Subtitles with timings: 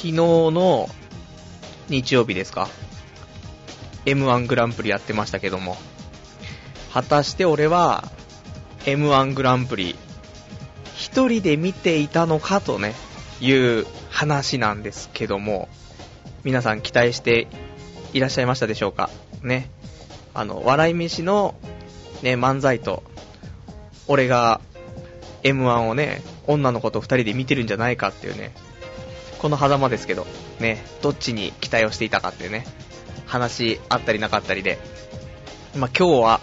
[0.00, 0.88] 昨日の
[1.90, 2.70] 日曜日ですか
[4.06, 5.76] ？M1 グランプリやってましたけども。
[6.90, 8.10] 果たして俺は、
[8.86, 9.96] M1 グランプリ、
[10.96, 12.94] 一人で見ていたのかとね、
[13.42, 15.68] いう話なんですけども、
[16.44, 17.46] 皆さん期待して
[18.14, 19.10] いらっしゃいましたでしょうか？
[19.42, 19.68] ね。
[20.32, 21.54] あの、笑い飯の、
[22.22, 23.02] ね、漫才と、
[24.08, 24.62] 俺が
[25.42, 28.54] M1 をね、女の子と二人で見てるんじゃないかっていうね、
[29.40, 30.26] この狭間ですけど、
[30.58, 32.66] ね、どっちに期待をしていたかっていうね、
[33.26, 34.78] 話あったりなかったりで、
[35.76, 36.40] まあ、今日は、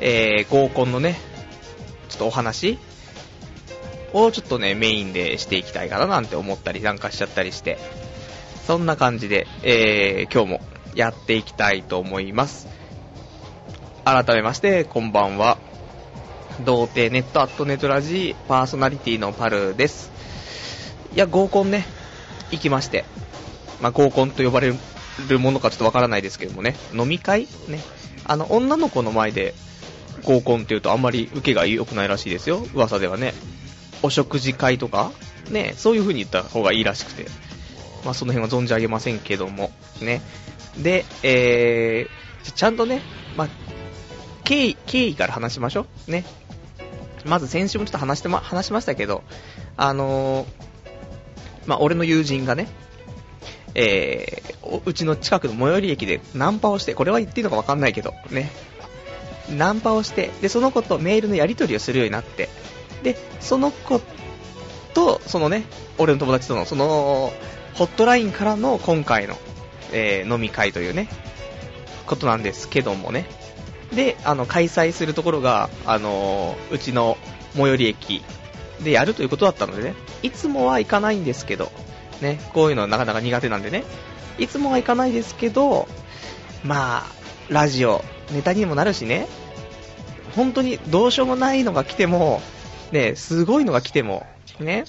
[0.00, 1.16] えー、合コンのね、
[2.10, 2.78] ちょっとお話
[4.12, 7.78] をちょっとね、メインでしていきたいかななんて思ったりなんかしちゃったりして、
[8.66, 12.68] そんな感じで、えー、今日もやっていきたいと思います。
[14.04, 15.56] 改めまして、こんばんは。
[16.64, 20.15] 童貞ネットアットネトラジーパーソナリティのパルです。
[21.14, 21.86] いや、合コンね、
[22.50, 23.04] 行きまして。
[23.80, 24.72] まあ、合コンと呼ばれ
[25.28, 27.80] るものかちょっとわからないですけどもね、飲み会ね。
[28.24, 29.54] あの、女の子の前で
[30.24, 32.66] 合コンっていうとあんまり受けが良くないらしいですよ。
[32.74, 33.34] 噂ではね。
[34.02, 35.12] お食事会とか、
[35.50, 37.26] ね、そういう風に言った方がいいらしくて。
[38.04, 40.22] まあ、その辺は存じ上げませんけども、ね。
[40.78, 43.02] で、えー、ちゃんとね、
[43.36, 43.48] まあ、
[44.44, 46.10] 経緯、経緯から話しましょう。
[46.10, 46.24] ね。
[47.24, 49.24] まず先週もちょっと話してま、話しましたけど、
[49.76, 50.46] あのー、
[51.66, 52.68] まあ、俺の友人がね、
[53.74, 58.50] えー、うちの近くの最寄り駅でナンパをして、これは言っていいのかわかんないけど、ね。
[59.50, 62.48] ナンパをして、で、その子とメールのやり取りをするようになって、
[63.02, 64.00] で、その子
[64.94, 65.64] と、そのね、
[65.98, 67.32] 俺の友達との、その、
[67.74, 69.36] ホットラインからの今回の、
[69.92, 71.08] えー、飲み会というね、
[72.06, 73.26] ことなんですけどもね。
[73.94, 77.18] で、あの、開催するところが、あのー、うちの
[77.54, 78.24] 最寄り駅
[78.82, 81.72] でやるということだったのでね、いつもは行かないんですけど、
[82.20, 83.84] ね、こういうのはなかなか苦手なんでね、
[84.38, 85.88] いつもは行かないですけど、
[86.64, 87.06] まあ、
[87.48, 89.28] ラジオ、ネタにもなるしね、
[90.34, 92.42] 本当にどうしようもないのが来ても、
[92.92, 94.26] ね、すごいのが来ても、
[94.60, 94.84] ね、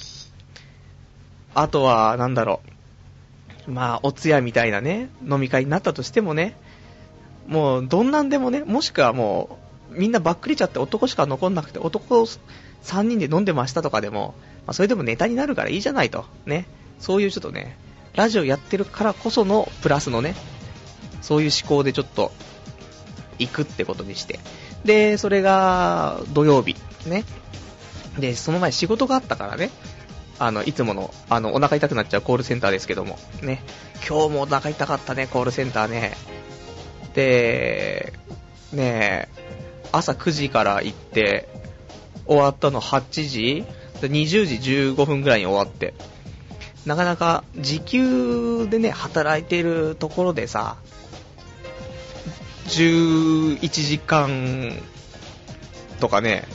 [1.54, 2.62] あとは、なんだろ
[3.68, 6.56] う、まあ、お通夜みたいなね、飲み会になったとしてもね、
[7.48, 9.58] もう、どんなんでもね、もしくはも
[9.92, 12.26] う、みんなばっくりちゃって男しか残んなくて、男
[12.88, 14.34] 3人で飲んでましたとかでも、
[14.66, 16.26] まあ、それでもネタになるからいいじゃないと。
[16.46, 16.68] ね。
[17.00, 17.78] そういうちょっとね、
[18.16, 20.36] ラジオやってるからこそのプラスのね、
[21.22, 22.32] そういう思考でちょっと、
[23.40, 24.40] 行くってことにして。
[24.84, 26.76] で、それが土曜日。
[27.06, 27.24] ね。
[28.18, 29.70] で、その前仕事があったからね。
[30.40, 33.20] あの、いつもの、あの、お腹痛くなっちゃうコールセンターですけども。
[33.42, 33.62] ね。
[34.08, 36.16] 今日もお腹痛かったね、コールセンターね。
[37.14, 38.14] で、
[38.72, 39.28] ね
[39.92, 41.50] 朝9時から行って、
[42.28, 43.66] 終わったの8時
[44.02, 45.94] ?20 時15分ぐらいに終わって。
[46.86, 50.78] なかなか時給でね、働いてるところでさ、
[52.68, 54.72] 11時間
[56.00, 56.46] とかね、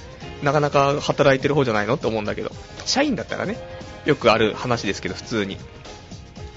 [0.43, 2.51] なかなか働いてる方じゃないのって思うんだけど、
[2.87, 3.59] 社員だったらね、
[4.05, 5.59] よくある話ですけど、普通に。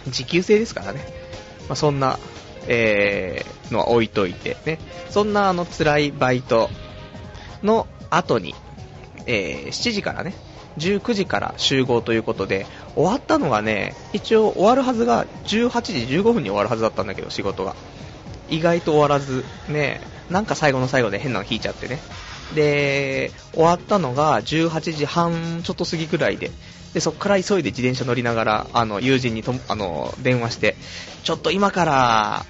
[0.07, 0.99] 時給制ですからね。
[1.67, 2.19] まあ、そんな
[2.67, 6.69] えー、のは置いといてね、そんなあの辛いバイト
[7.63, 8.55] の後に、
[9.25, 10.33] えー、7時からね、
[10.77, 12.65] 19時から集合ということで、
[12.95, 17.75] 終わったのがね、一応終わるはずが18時15分に終わるはずだったんだけど、仕事が。
[18.49, 21.99] 意外と終わらず、ね、なんか最後の最後で変なの引いちゃってね。
[22.53, 26.51] で、終わったのが18時半ちょっと過ぎくらいで、
[26.93, 30.75] で、そこから急いで自転車乗りながら、あの、友人にと、あの、電話して、
[31.23, 32.45] ちょっと今から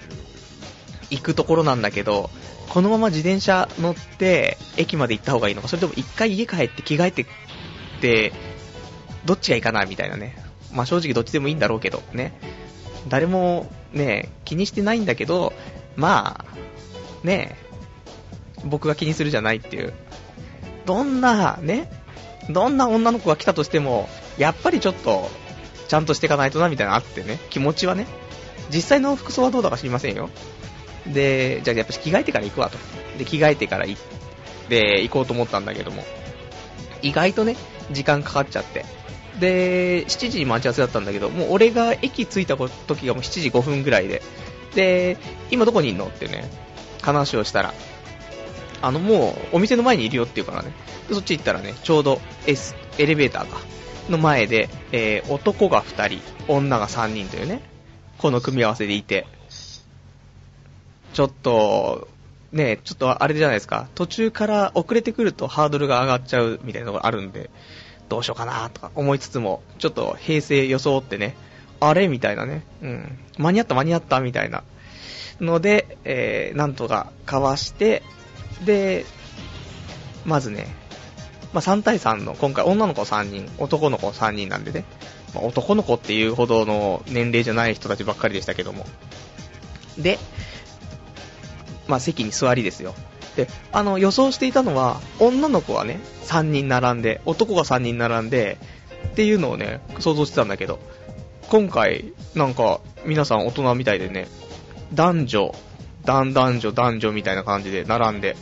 [1.09, 2.30] 行くところなんだけど、
[2.75, 7.25] このまま自転車乗って駅まで行った方がいいのか、それとも一回家帰って着替えてっ
[8.02, 8.34] て、
[9.24, 10.36] どっちがいいかなみたいなね。
[10.74, 12.38] まあ正直どっちでもいいんだろうけど、ね。
[13.08, 15.53] 誰もね、気にしてないんだけど、
[15.96, 17.56] まあ、ね、
[18.66, 19.94] 僕が気にするじゃないっていう。
[20.86, 21.90] どんな、ね、
[22.50, 25.31] どんな女の子が来たとしても、やっぱりちょっと、
[25.88, 28.06] ちゃんとしていかないとな、みたいなあってね、気持ちはね。
[28.69, 30.30] 実際の服装はどうだか知りませんよ。
[31.07, 32.78] で、じゃあやっぱ着替えてから行くわと。
[33.18, 33.98] で、着替えてから行
[34.69, 36.04] で、行こうと思ったんだけども、
[37.02, 37.56] 意外とね、
[37.92, 38.86] 時間かかっちゃって。
[39.40, 44.22] で、7時に待ち合わせだったんだけど、もう俺が駅着いた時がもう7時5分ぐらいで、
[44.74, 45.18] で、
[45.52, 46.50] 今どこにいんのってね、
[47.02, 47.74] 話をしたら、
[48.81, 50.72] あのもうお店の前にいるよって言うからね、
[51.12, 53.57] そっち行ったらね、ちょうど S、エレベーターが、
[54.10, 57.62] の前で、えー、男が2人、女が3人というね、
[58.18, 59.28] この組み合わせでいて、
[61.15, 62.09] ちょっと、
[62.51, 67.50] ね、ちょっとあれじゃないですか、途中から遅れてくるとハードルが上がっちゃうみたいなのがあるんで、
[68.09, 71.38] どうしようかなとか思いつつも、ちょっと平成装ってね、
[71.79, 72.65] あれみたいなね。
[72.81, 73.17] うん。
[73.38, 74.63] 間に合った間に合ったみたいな。
[75.39, 78.03] ので、えー、なんとかかわして、
[78.65, 79.06] で、
[80.25, 80.68] まずね、
[81.53, 84.83] まあ、3対3の、今回女の子3人、男の子3人なんでね、
[85.33, 88.85] まあ、男の子っていうほどの年齢じゃない人たちばっかりでしたけども。
[89.97, 90.19] で、
[91.87, 92.93] まあ、席に座りですよ。
[93.35, 98.57] で、あの、予想していたのは、女の子はね、3人並んで、男が3人並んで、
[99.07, 100.79] っていうのをね、想像してたんだけど、
[101.49, 104.27] 今回、なんか、皆さん大人みたいでね、
[104.93, 105.55] 男女、
[106.03, 108.35] 男男女男女みたいな感じで並んで、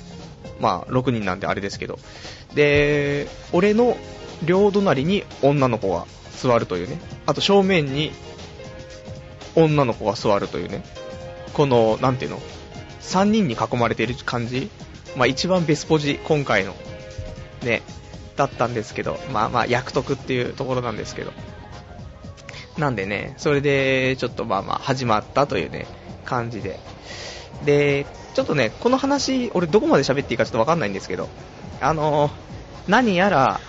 [0.59, 1.99] まあ、6人なんであれですけど、
[2.53, 3.97] で、俺の
[4.45, 6.05] 両隣に女の子が
[6.37, 8.11] 座るというね、あと正面に
[9.55, 10.83] 女の子が座るというね、
[11.53, 12.41] この、なんていうの、
[13.03, 14.69] 3人に囲まれている感じ、
[15.15, 16.75] まあ一番ベスポジ、今回の、
[17.63, 17.81] ね、
[18.35, 21.31] だったんですけど、まあまあ役得っていうところなんですけど、
[22.77, 25.85] なんでね、それでちょっとまあまあ始まったというね、
[26.25, 26.79] 感じで。
[27.65, 31.29] で、ちょっとね、この話、俺どこまで喋っていいかちょっとわかんないんですけど、
[31.81, 32.31] あのー、
[32.87, 33.59] 何やら、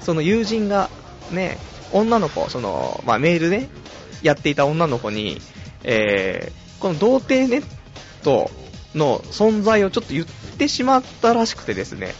[0.00, 0.88] その友人が、
[1.32, 1.58] ね、
[1.92, 3.68] 女の子、その、まあ、メールね、
[4.22, 5.40] やっていた女の子に、
[5.82, 7.64] えー、この童貞ネッ
[8.22, 8.50] ト
[8.96, 12.14] の存在をちょっと言ってしまったらしくてですね、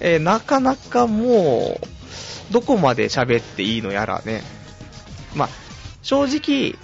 [0.00, 4.42] えー、なかなかもう、どこまで喋っていいのやらね、
[5.34, 5.48] まあ、
[6.02, 6.78] 正直、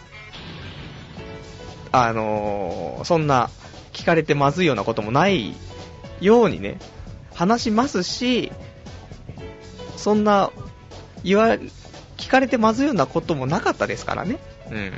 [1.92, 3.50] あのー、そんな、
[3.92, 5.54] 聞かれてまずいようなこともない
[6.20, 6.78] ようにね、
[7.34, 8.52] 話しますし、
[9.96, 10.50] そんな、
[11.22, 11.56] 言わ、
[12.16, 14.38] 聞かれてまずいようなこともなかったですからね。
[14.70, 14.92] うん。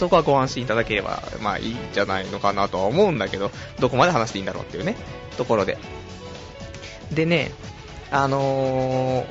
[0.00, 4.96] そこはご安心いただければ、まあいいんじゃないのかなとは思うんだけど、どこまで話していいんだろうっていうね、
[5.36, 5.76] ところで。
[7.12, 7.52] でね、
[8.10, 9.26] あのー、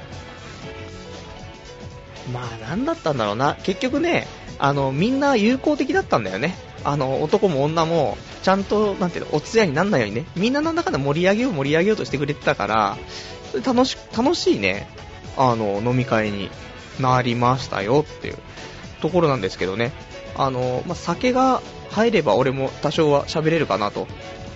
[2.32, 4.28] まあなんだったんだろうな、結局ね、
[4.60, 6.56] あの、みんな友好的だったんだよね。
[6.84, 12.98] あの、男も女も、ちゃんと、なんていうの、お通夜になんないようにね、みんななんだかんだ盛り上げよう盛り上げようとしてくれてたから、
[13.66, 14.88] 楽し、楽しいね、
[15.36, 16.52] あの、飲み会に
[17.00, 18.38] なりましたよっていう
[19.02, 19.92] ところなんですけどね。
[20.40, 24.08] あの、まあ、酒が入れば俺も多少は喋れるかなと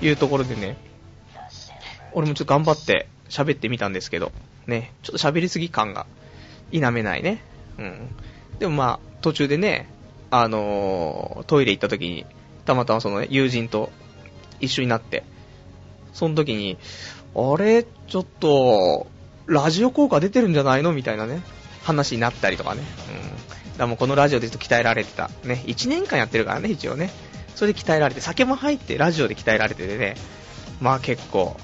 [0.01, 0.77] いうところでね、
[2.13, 4.31] 俺もちょっと頑張って喋ってみたんですけど、
[4.65, 6.05] ね、ちょっと喋りすぎ感が
[6.71, 7.43] 否めないね。
[7.77, 8.15] うん。
[8.59, 9.89] でもまあ、途中でね、
[10.31, 12.25] あのー、トイレ行った時に、
[12.63, 13.91] たまたまその、ね、友人と
[14.61, 15.23] 一緒になって、
[16.13, 16.77] その時に、
[17.35, 19.07] あれ、ちょっと、
[19.47, 20.93] ラジオ効果出てるんじゃないの？
[20.93, 21.41] みたいなね、
[21.81, 22.83] 話になったりとかね。
[23.11, 23.62] うん。
[23.77, 25.29] だもこのラジオでと鍛えられてた。
[25.43, 27.09] ね、1年間やってるからね、一応ね。
[27.55, 30.15] それで鍛えられて、酒も入ってラジオで鍛えられててね、
[30.81, 31.57] まあ結構、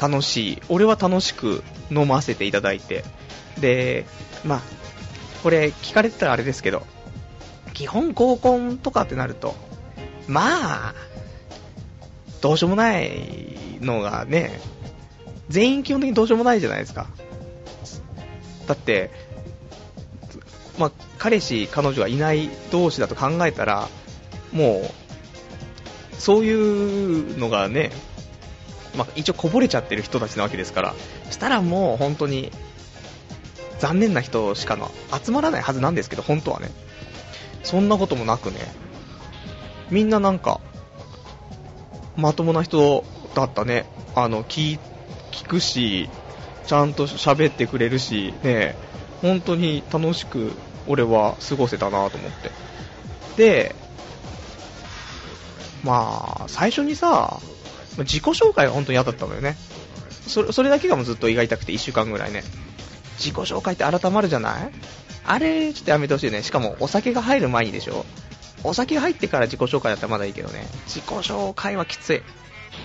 [0.00, 0.62] 楽しい。
[0.68, 3.04] 俺は楽しく飲ませていただいて。
[3.60, 4.06] で、
[4.44, 4.60] まあ、
[5.42, 6.86] これ聞かれてたらあれですけど、
[7.72, 9.54] 基本合コンとかってなると、
[10.26, 10.94] まあ、
[12.40, 14.60] どうしようもないのがね、
[15.48, 17.06] 全員基本的にどうしようもないじゃないですか。
[18.66, 19.10] だって、
[20.82, 23.88] まあ、彼氏、彼女がいない同士だと考えたら、
[24.52, 27.92] もう、そういうのがね、
[28.96, 30.94] まあ、一応こぼれちゃってる人たちなわけですから、
[31.30, 32.50] したらもう本当に、
[33.78, 34.90] 残念な人しかの
[35.24, 36.72] 集まらないはずなんですけど、本当はね。
[37.62, 38.58] そんなこともなくね、
[39.88, 40.60] みんななんか、
[42.16, 43.04] まともな人
[43.36, 43.86] だったね。
[44.16, 44.80] あの、聞、
[45.30, 46.10] 聞くし、
[46.66, 48.74] ちゃんと喋ってくれるし、ね、
[49.20, 50.50] 本当に楽しく
[50.86, 52.50] 俺は過ごせたなと思って。
[53.36, 53.74] で、
[55.84, 57.40] まあ、最初にさ、
[57.98, 59.56] 自己紹介が本当に嫌だったのよね。
[60.26, 62.42] それそれだけがもうずっと胃が痛くて1週間ぐらいね。
[63.18, 64.72] 自己紹介って改まるじゃない？
[65.24, 66.42] あれ、ちょっとやめてほしいね。
[66.42, 68.04] しかも、お酒が入る前にでしょ？
[68.64, 70.66] お酒入ってから自己紹介だったらまだいいけどね。
[70.86, 72.22] 自己紹介はきつい。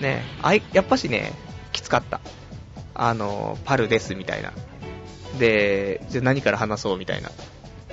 [0.02, 1.32] ね、あい、やっぱしね、
[1.72, 2.20] きつかった。
[2.94, 4.52] あの、パルですみたいな。
[5.38, 7.30] で、じゃ何から話そうみたいな。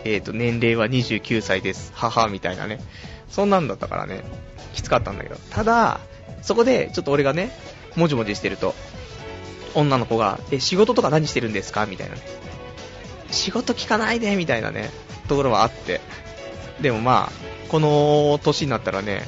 [0.06, 1.92] えっ、ー、と、年齢は29歳です。
[1.96, 2.80] 母みたいなね。
[3.30, 4.24] そんなんだったからね、
[4.74, 5.36] きつかったんだけど。
[5.50, 6.00] ただ、
[6.42, 7.52] そこで、ちょっと俺がね、
[7.96, 8.76] もじもじしてると、
[9.74, 11.86] 女の子が、え、仕事とか何してるんですか？
[11.88, 12.22] みたいなね。
[13.32, 14.92] 仕事聞かないで、みたいなね、
[15.28, 16.02] ところはあって。
[16.80, 19.24] でもまあ、この年になったらね、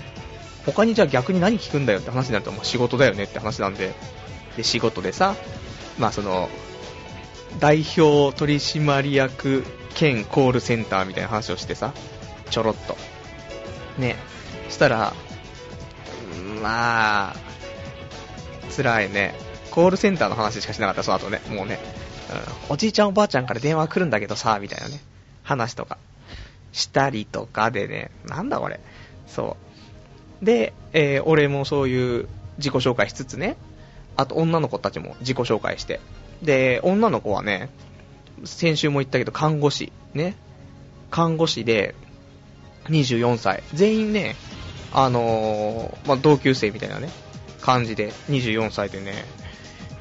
[0.66, 3.94] 他にじゃあ逆に何聞くんだよって話になると、まあ、仕事だよねって話なんで、
[4.56, 5.36] で、仕事でさ、
[5.98, 6.50] まあその、
[7.60, 9.64] 代表取締役
[9.96, 11.94] 兼コールセンターみたいな話をしてさ、
[12.50, 12.98] ちょろっと。
[14.00, 14.16] ね、
[14.70, 15.14] したら、
[16.62, 17.36] まあ、
[18.76, 19.34] 辛いね。
[19.72, 21.80] コールセンターの話しかしなかった、その後ね、もうね。
[22.70, 25.00] うん、おじいちゃんおばあちゃんから電話来るんだけどさ、みたいなね、
[25.44, 25.98] 話とか
[26.74, 28.80] したりとかでね、なんだこれ。
[29.28, 29.56] そ
[30.42, 30.46] う。
[30.46, 32.28] で、えー、俺もそういう
[32.58, 33.58] 自己紹介しつつね、
[34.16, 36.00] あと女の子たちも自己紹介して。
[36.42, 37.70] で、女の子はね、
[38.46, 40.36] 先週も言ったけど看護師、ね。
[41.12, 41.96] 看護師で、
[42.90, 43.64] 24歳。
[43.74, 44.36] 全員ね、
[44.94, 47.10] あのー、まあ、同級生みたいなね、
[47.62, 49.26] 感じで、24歳でね、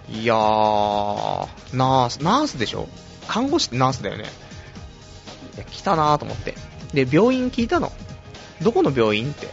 [0.08, 2.88] いやー、ナース、ナースでしょ？
[3.26, 4.24] 看護師ってナースだよね。
[5.56, 6.54] いや、来たなーと思って。
[6.94, 7.90] で、病院聞いたの？
[8.62, 9.48] どこの病院って？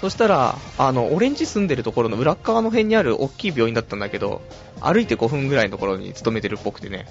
[0.00, 4.42] そしたら、あの、俺ん家住んでるところの裏側の辺にある大きい病院だったんだけど、
[4.80, 7.06] 歩いて5分ぐらいのところに勤めてるっぽくてね。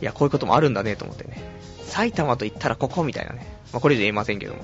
[0.00, 1.42] いや、こういうこともあるんだねと思ってね。
[1.84, 3.46] 埼玉と言ったらここみたいなね。
[3.72, 4.60] まあ、これ以上言えませんけども。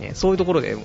[0.00, 0.84] ね、そういうところでも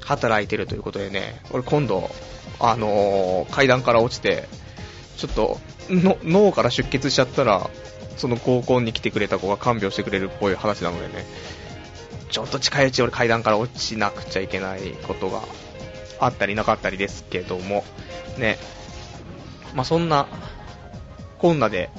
[0.00, 2.10] 働いてるということでね、俺今度、
[2.58, 4.48] あのー、階段から落ちて、
[5.16, 7.70] ちょっと、の、脳から出血しちゃったら、
[8.16, 11.24] その合コンに来てくれた子が看病してくれるっぽい話なのでね、
[12.30, 15.42] ちょっと近いうち俺階段から落ちなくちゃいけないことが
[16.18, 17.84] あったりなかったりですけども、
[18.38, 18.58] ね、
[19.74, 20.26] まあ、そんな、
[21.38, 21.90] こんなで、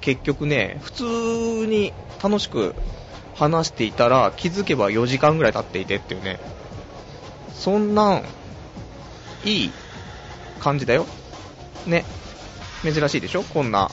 [0.00, 1.04] 結局ね、普通
[1.66, 2.74] に楽しく
[3.34, 6.40] 話していたら気づけば4時間ぐらい経っていてっていうね、
[7.54, 8.24] そんなん、
[9.44, 9.72] いい
[10.60, 11.06] 感じだよ。
[11.86, 12.04] ね。
[12.82, 13.42] 珍しいでしょ？
[13.42, 13.90] こんな。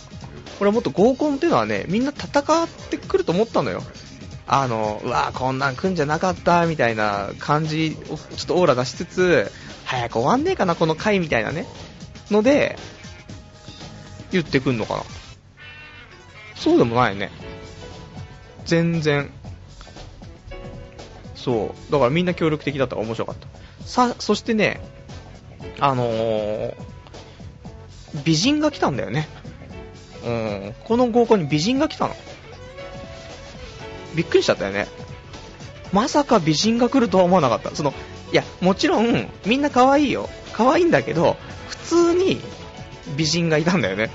[0.59, 3.83] これもっと合コンっていうのはね、みんな戦ってくると思ったのよ。
[4.47, 9.51] あの、うわこんなん来んじゃなかった、みたいな感じを、ちょっとオーラ出しつつ、
[9.85, 11.65] 早く終わんねえかな、この回みたいなね。
[12.29, 12.77] ので、
[14.31, 15.03] 言ってくんのかな。
[16.55, 17.31] そうでもないね。
[18.65, 19.29] 全然。
[21.35, 21.91] そう。
[21.91, 23.47] だからみんな協力的だったから面白かった。
[23.85, 24.81] さ、そしてね、
[25.79, 26.73] あのー、
[28.23, 29.27] 美人が来たんだよね。
[30.25, 30.75] うん。
[30.85, 32.15] この合コンに美人が来たの。
[34.15, 34.87] びっくりしちゃったよね。
[35.91, 37.75] まさか美人が来るとは思わなかった。
[37.75, 37.93] その、
[38.31, 40.29] いや、もちろん、みんな可愛いよ。
[40.53, 42.41] 可愛いんだけど、普通に
[43.15, 44.09] 美人がいたんだよね。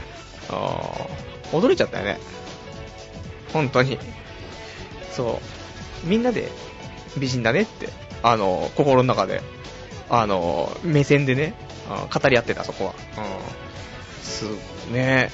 [0.49, 1.07] あ
[1.53, 2.19] 驚いちゃったよね。
[3.53, 3.99] 本当に。
[5.13, 5.41] そ
[6.05, 6.07] う。
[6.07, 6.49] みんなで
[7.19, 7.89] 美人だねって、
[8.23, 9.43] あの、心の中で、
[10.09, 11.55] あの、目線でね、
[12.13, 12.95] 語り合ってた、そこは。
[13.19, 14.25] うん。
[14.25, 14.45] す、
[14.93, 15.31] ね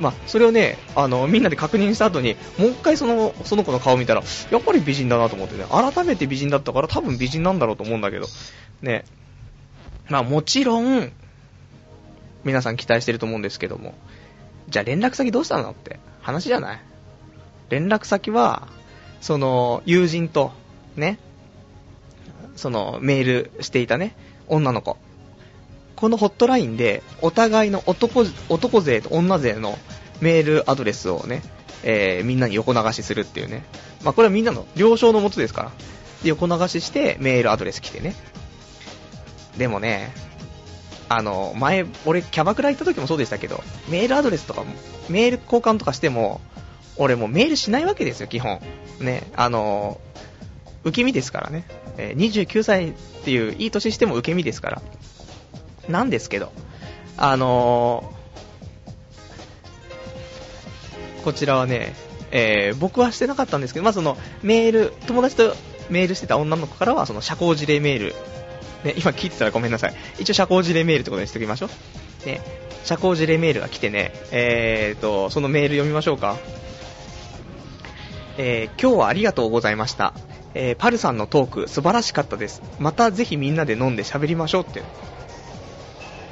[0.00, 8.26] まあ、それをね、あの、みんなで確認した後に、もう一回その、その子の顔見たら、やっぱり美人だなと思ってね、改めて美人だったから多分美人なんだろうと思うんだけど、
[8.80, 9.04] ね。
[10.08, 11.12] まあもちろん、
[12.44, 13.94] 皆さん期待してると思うんですけども、
[14.70, 16.80] じゃあ連絡先どうしたのって話じゃない
[17.68, 18.68] 連絡先は、
[19.20, 20.52] その、友人と、
[20.96, 21.18] ね、
[22.56, 24.16] その、メールしていたね、
[24.48, 24.96] 女の子。
[25.94, 29.78] このホットラインで、お互いの男、男勢と女勢の
[30.20, 31.42] メールアドレスをね、
[31.84, 33.62] えー、みんなに横流しするっていうね。
[34.02, 35.72] まあ、これはみんなの了承のもとですから。
[36.24, 38.14] 横流ししてメールアドレス来てね。
[39.56, 40.12] でもね、
[41.10, 44.62] あの、前、俺キャバクラ行った時もそうでしたけど、メールアドレスとか、
[45.08, 46.40] メール交換とかしても、
[46.96, 48.60] 俺もうメールしないわけですよ、基本。
[49.00, 50.00] ね、あの、
[50.84, 51.64] 受け身ですからね。
[51.98, 52.92] え29歳っ
[53.24, 54.82] ていういい年しても受け身ですから。
[55.88, 56.52] なんですけど、
[57.16, 58.14] あの、
[61.24, 61.92] こちらはね、
[62.30, 65.56] えー、僕はしてなかったんですけど、まあ、そのメール、友達と
[65.90, 68.14] メールしてた女の子からはその社交辞令メール、
[68.84, 69.94] ね、今聞いてたらごめんなさい。
[70.18, 71.66] 一応社交辞令メールってことにしておきましょ
[72.24, 72.26] う。
[72.26, 72.40] ね、
[72.84, 76.36] 社交辞令メールが来てね、えーと、そのメール読みましょうか。
[78.38, 80.14] えー、今日はありがとうございました。
[80.54, 82.62] えー、パルさんのトーク素晴らしかったです。
[82.78, 84.82] またぜひみんなで飲んで喋りましょうって、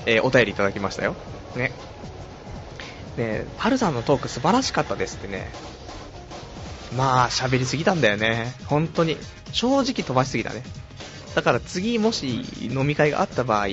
[0.07, 1.15] えー、お便りいただきましたよ。
[1.55, 1.73] ね。
[3.17, 5.51] ねパルさんのトーク素晴らしかったですってね。
[6.97, 8.55] まあ、喋りすぎたんだよね。
[8.67, 9.19] 本当に。
[9.53, 10.63] 正直飛ばしすぎたね。
[11.35, 13.69] だから次もし飲み会があった場合、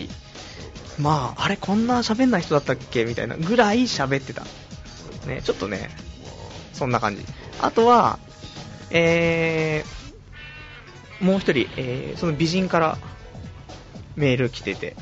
[1.00, 4.43] まあ、あれこんな喋んない人だったっけみたいなぐらい喋ってた。
[5.27, 5.89] ね、ちょっとね、
[6.74, 7.24] そんな感じ。
[7.62, 8.19] あとは、
[8.91, 12.97] えー、もう一人、えー、その美人から
[14.15, 14.95] メール来てて、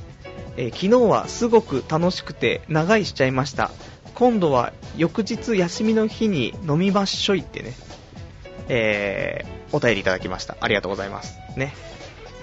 [0.58, 3.72] えー、昨日はすごく楽しくて長いしちゃいました。
[4.16, 7.74] 今度は翌日休みの日に飲みましょいってね、
[8.70, 10.56] えー、お便りいただきました。
[10.60, 11.38] ありがとうございます。
[11.58, 11.74] ね。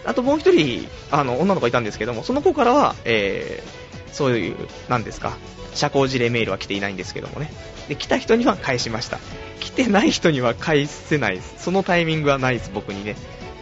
[0.05, 4.57] あともう一人、あの、女の子いたんですけども、その子からは、えー、そういう、
[4.89, 5.37] なんですか、
[5.75, 7.53] 社交辞令メールは来ていないんですけどもね。
[7.89, 9.19] で、来た人には返しました。
[9.61, 11.55] 来てない人には返せないです。
[11.59, 13.17] そのタイミングはないです、僕にね。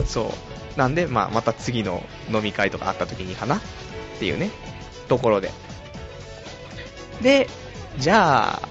[0.07, 0.33] そ
[0.77, 0.79] う。
[0.79, 3.57] なんで、まあ、また次の飲み会とかあった時にかな？
[3.57, 3.61] っ
[4.21, 4.51] ていうね、
[5.09, 5.51] ところで。
[7.21, 7.49] で、
[7.99, 8.69] じゃあ、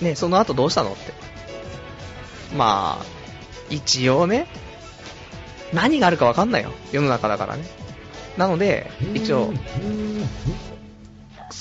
[0.00, 0.92] ね、その後どうしたの？
[0.92, 1.12] って。
[2.56, 3.06] まあ、
[3.68, 4.46] 一応ね、
[5.72, 6.72] 何があるかわかんないよ。
[6.92, 7.64] 世の中だからね。
[8.36, 9.52] なので、一応、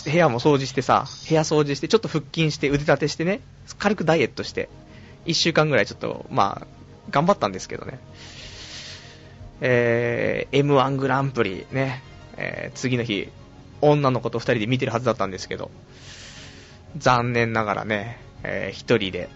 [0.05, 3.41] 部屋も掃除してさ、部屋掃除して、ちょっと腹筋して、腕立てしてね、
[3.77, 4.69] 軽くダイエットして、
[5.25, 6.67] 1週間ぐらいちょっと、まあ、
[7.09, 7.99] 頑張ったんですけどね。
[9.59, 12.03] えー、M1 グランプリね、
[12.37, 13.29] えー、次の日、
[13.81, 15.71] 女の子と2人で見てるはずだったんですけど、
[16.97, 19.29] 残念ながらね、えー、1人で、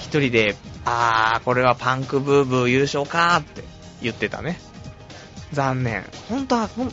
[0.00, 3.62] 1人で、あー、これはパンクブーブー優勝かーって
[4.02, 4.60] 言ってたね。
[5.52, 6.04] 残念。
[6.28, 6.92] 本当は、ほん、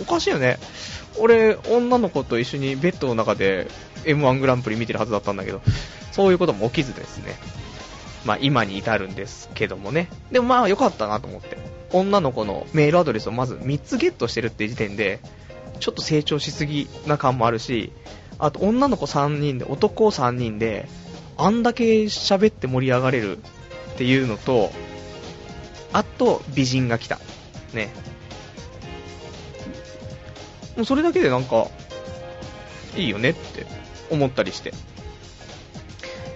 [0.00, 0.58] おかしいよね。
[1.18, 3.68] 俺、女の子と一緒にベッドの中で
[4.04, 5.62] M1 グランプリ見てるはずだったんだけど、
[6.12, 7.36] そういうことも起きずですね。
[8.24, 10.08] まあ今に至るんですけどもね。
[10.32, 11.58] でもまあ良かったなと思って。
[11.92, 15.20] 女の子のメールアドレスをまず3つゲットしてるって時点で、
[15.78, 17.92] ちょっと成長しすぎな感もあるし、
[18.38, 20.88] あと女の子3人で、男3人で、
[21.36, 23.40] あんだけ喋って盛り上がれるっ
[23.96, 24.70] ていうのと、
[25.92, 27.18] あと美人が来た。
[27.72, 27.90] ね。
[30.76, 31.68] もうそれだけでなんか、
[32.96, 33.66] いいよねって
[34.10, 34.72] 思ったりして。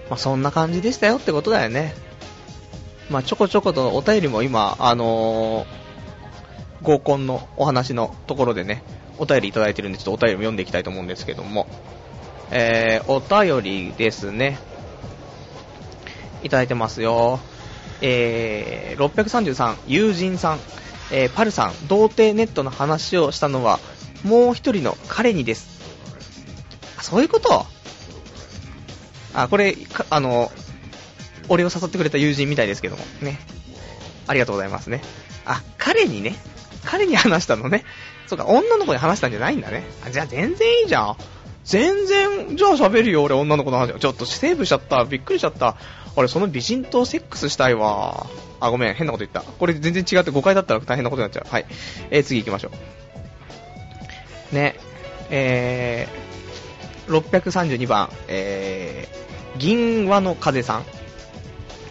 [0.09, 1.93] まあ、そんな感じでしたよってことだよね。
[3.09, 8.83] まあ、ちょこちょことお便りも今、あのー、合コンのお話のところでね、
[9.17, 11.67] お便りいただいてるんで、ちょっとお便りも読んでいきたいと思うんですけども、
[12.51, 14.57] えー、お便りですね、
[16.43, 17.39] いただいてますよ。
[18.01, 20.59] えー、633、友人さん、
[21.11, 23.79] えー、パルさん、童貞ネットの話をしたのは、
[24.23, 25.79] もう一人の彼にです。
[26.97, 27.65] あそういうこと？
[29.33, 29.75] あ、これ、
[30.09, 30.51] あの、
[31.49, 33.39] 俺を誘ってくれた友人みたいですけども、ね。
[34.27, 35.01] ありがとうございますね。
[35.45, 36.35] あ、彼にね、
[36.85, 37.83] 彼に話したのね。
[38.27, 39.83] そうか、女の子に話したんじゃないんだね。
[40.05, 41.17] あじゃあ全然いいじゃん。
[41.63, 43.99] 全然、じゃあ喋るよ、俺女の子の話。
[43.99, 45.05] ちょっとセーブしちゃった。
[45.05, 45.77] びっくりしちゃった。
[46.15, 48.27] 俺その美人とセックスしたいわ。
[48.59, 49.41] あ、ごめん、変なこと言った。
[49.41, 51.49] これ全然違って誤解だったら大変なことになっちゃう。
[51.49, 51.65] はい。
[52.09, 52.71] えー、次行きましょ
[54.51, 54.55] う。
[54.55, 54.75] ね。
[55.29, 60.83] えー、632番、えー、銀輪の風さん。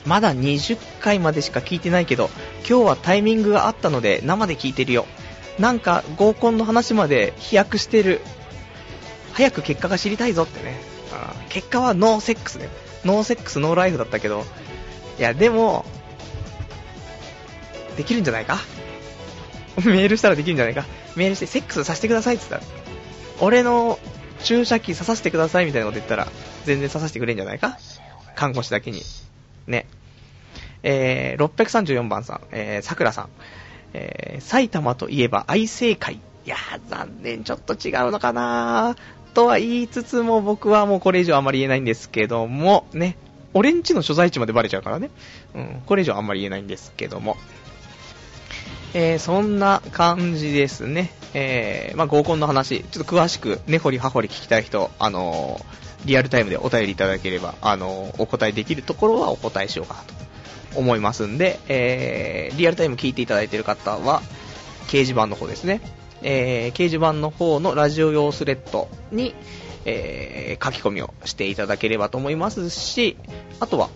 [0.04, 2.30] まだ20回までしか聞いてないけど、
[2.68, 5.06] 今日はタイミングがあったので生で聞いてるよ。
[5.58, 8.20] なんか合コンの話まで飛躍してる。
[9.32, 10.80] 早く結果が知りたいぞってね。
[11.12, 12.68] あ結果はノーセックスね。
[13.04, 14.44] ノーセックスノーライフだったけど、
[15.18, 15.84] いや、でも、
[17.96, 18.58] できるんじゃないか？
[19.84, 20.84] メールしたらできるんじゃないか？
[21.16, 22.72] メールしてセックスさせてくださいって言ったら、
[23.40, 23.98] 俺の
[24.44, 26.28] 注射器刺させてくださいみたいなこと言ったら、
[26.64, 27.78] 全然刺させてくれんじゃないか？
[28.34, 29.02] 看護師だけに。
[29.66, 29.86] ね。
[30.84, 33.28] えー、634番さん、えー、桜さん。
[33.94, 36.14] えー、埼玉といえば愛生会。
[36.14, 38.96] いやー、残念、ちょっと違うのかな
[39.34, 43.16] とは言いつつも僕はもうこれ以上あまり言えないんですけども、ね。
[43.54, 45.10] 俺んちの所在地までバレちゃうからね。
[45.54, 47.36] うん、これ以上あんまり言えないんですけども。
[48.94, 51.10] えー、そんな感じですね。
[51.34, 60.14] えー、まあ、合コンの話、ちょっと詳しく、根掘り葉掘り聞きたい人、あのー、リアルタイムでお便りいただければ、あの、お答えできるところはお答えしようかなと
[60.78, 64.22] 思いますんで、え、リアルタイム聞いていただいている方は、
[64.86, 65.80] 掲示板の方ですね。
[66.22, 69.34] えー、掲示板の方のラジオ用スレッドに、
[69.84, 73.16] えー、書き込みをしていただければと思いますし、
[73.60, 73.90] あとは、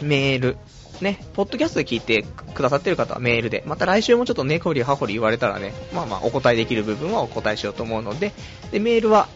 [0.00, 0.56] メール、
[1.00, 8.32] ね、ポッドキャストで聞いてくださってる方はメールで、また来週もちょっと根掘り葉掘り言われたらね、まあまあお答えできる部分はお答えしようと思うので、
[8.70, 9.28] で、メールは、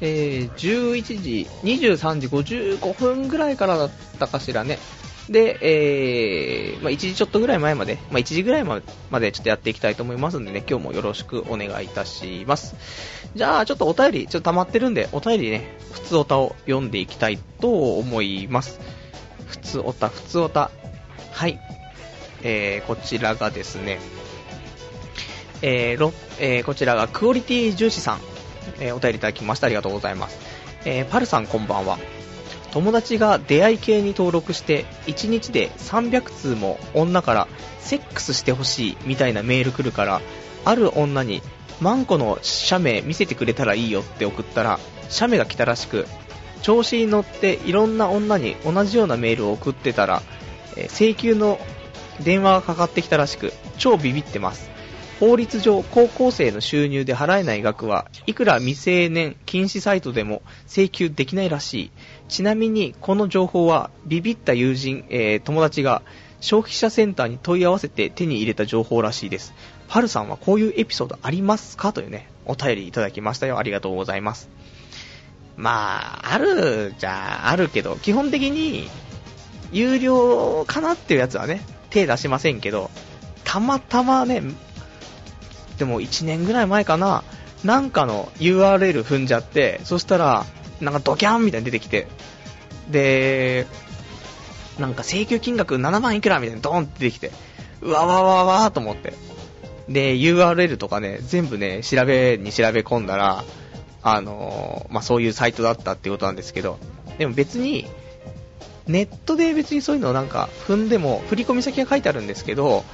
[0.00, 4.78] えー、11時、23時55分ぐらいからだったかしらね。
[5.28, 8.80] で、えー、まあ、1時ちょっとぐらい前まで、まあ、1時ぐらいま
[9.20, 12.74] でちょっとやっていきたいと思いますんでね、今日もよろしくお願いいたします。
[13.34, 18.80] じゃあ、ちょっとお便り、ちょっと溜まってるんで、お便りね、普通おたを読んでいきたいと思います。
[19.48, 20.70] 普通おた、普通おた。
[21.32, 21.60] はい。
[22.42, 23.98] えー、こちらがですね、
[25.62, 28.20] えーえー、こちらがクオリティ重視さん、
[28.80, 29.66] えー、お便りいただきました。
[29.66, 30.38] ありがとうございます。
[30.84, 31.98] えー、パルさんこんばんは。
[32.72, 37.48] 友達が出会い系に登録して1日で300通も女から
[37.80, 40.20] セックスしてほしいみたいなメール来るから
[40.66, 41.40] ある女に
[41.80, 46.06] マンコの写メ見せてくれたらいいよって送ったら写メが来たらしく
[46.60, 50.20] 調子に乗っていろんな女に同じようなメールを送ってたら、
[50.76, 51.60] え請求の
[52.20, 54.75] 電話がかかってきたらしく超ビビってます
[55.18, 61.90] 法律上高校生の収入で払えない額はいくら未成年禁止サイトでも請求できないらしい。
[62.28, 66.02] ちなみにこの情報はビビった友人、えー友達が
[66.40, 69.54] 消費者センターに問い合わせて手に入れた情報らしいです。
[69.88, 71.92] パルさんはこういうエピソードありますか？
[71.92, 73.58] というねお便りいただきましたよ。
[73.58, 74.50] ありがとうございます。
[75.56, 78.90] まああるじゃああるけど基本的に
[79.72, 82.90] 有料かなっていうやつはね手出しませんけど
[83.44, 84.42] たまたまね
[85.78, 87.22] でも1年ぐらい前かな、
[87.64, 90.44] なんかの URL 踏んじゃって、そしたら、
[90.80, 92.06] なんかドキャンみたいに出てきて、
[92.90, 93.66] で、
[94.78, 97.32] なんか請求金額7万いくらみたいにドーンって出てきて、
[97.82, 99.14] うわわわわーと思って。
[99.88, 103.44] で、URL とかね、全部ね、調べに調べ込んだら、
[104.02, 106.78] あのーまあ、そういうサイトだったってことなんですけど、
[107.18, 107.86] でも別に、
[108.86, 112.84] ネットで別にそういうのをなんか踏んでも、振込先が書いてあるんですけど、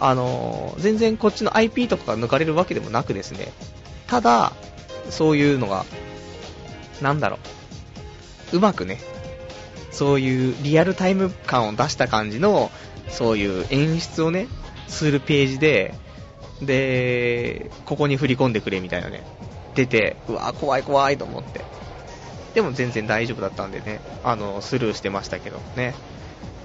[0.00, 3.52] あの全然こっちの IP とかが抜かれるわけでもなくですね、
[4.06, 4.52] ただ、
[5.10, 5.84] そういうのが、
[7.02, 7.38] なんだろ
[8.52, 8.98] う、うまくね、
[9.90, 12.70] そういうリアルタイム感を出した感じの、
[13.08, 14.48] そういう演出をね、
[14.88, 15.94] するページで、
[16.62, 19.22] で、ここに振り込んでくれみたいなね、
[19.74, 21.60] 出て、うわ怖い怖いと思って。
[22.54, 25.94] でも全然大丈夫だったんでね、あの、スルーしてましたけどね。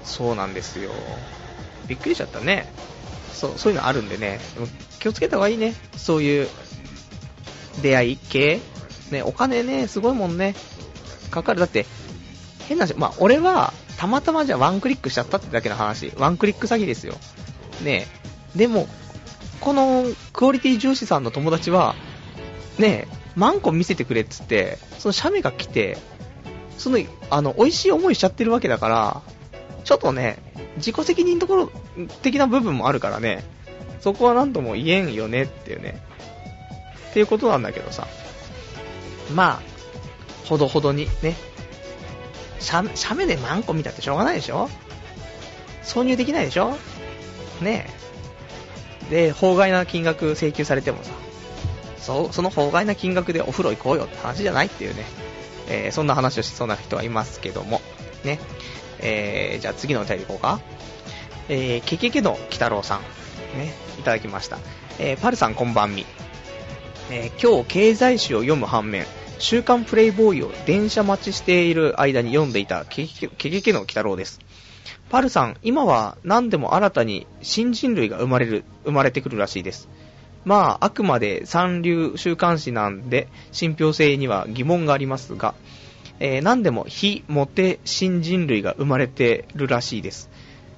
[0.04, 0.90] そうなんですよ。
[1.86, 2.72] びっくりしちゃったね。
[3.36, 4.40] そう、そういうのあるんでね。
[4.98, 5.74] 気をつけた方がいいね。
[5.96, 6.48] そういう、
[7.82, 8.60] 出会い系
[9.10, 10.54] ね、お金ね、すごいもんね。
[11.30, 11.60] かかる。
[11.60, 11.86] だって、
[12.66, 16.12] 変な話、まあ、俺は、たまたまじゃワンクリックしちゃったってだけの話。
[16.16, 17.14] ワンクリック詐欺ですよ。
[17.82, 18.06] ね
[18.54, 18.88] でも、
[19.60, 21.94] このクオリティ重視さんの友達は、
[22.78, 25.98] ねマンコ見せてくれっつって、その写メが来て、
[26.78, 26.98] その、
[27.30, 29.22] あの、美味しい思いしちゃってるわけだから、
[29.84, 30.38] ちょっとね、
[30.76, 31.72] 自己責任ところ
[32.22, 33.44] 的な部分もあるからね、
[34.00, 36.00] そこは何とも言えんよねっていうね、
[37.10, 38.06] っていうことなんだけどさ、
[39.34, 39.62] まあ、
[40.46, 41.34] ほどほどにね、
[42.60, 44.68] 写写メでマンコ見たってしょうがないでしょ？
[45.82, 46.76] 挿入できないでしょ？
[47.60, 47.86] ね
[49.10, 49.10] え。
[49.10, 51.12] で、法外な金額請求されてもさ、
[51.98, 55.04] そ、その法外な金額でお風呂行こうよって話じゃないっていうね、
[55.68, 57.80] えーそんな話をしそうな人はいますけども、
[58.24, 58.38] ね。
[59.00, 60.60] えー、じゃあ次のお便り行こうか。
[61.48, 63.00] えー、ケケケの鬼太郎さん、
[63.58, 64.58] ね、いただきました。
[64.98, 66.04] えー、パルさんこんばんみ。
[67.10, 69.06] えー今日経済誌を読む反面、
[69.38, 74.40] 週刊プレイボーイを電車待ちしている間に読んでいたケケケケケの鬼太郎です。
[75.08, 79.88] パルさん、今は何でも新たに新人類が生まれる、生まれてくるらしいです。
[80.44, 85.54] まあ、あくまで三流週刊誌なんで、信憑性には疑問がありますが、
[86.18, 90.30] えー何でも非モテ新人類が生まれてるらしいです。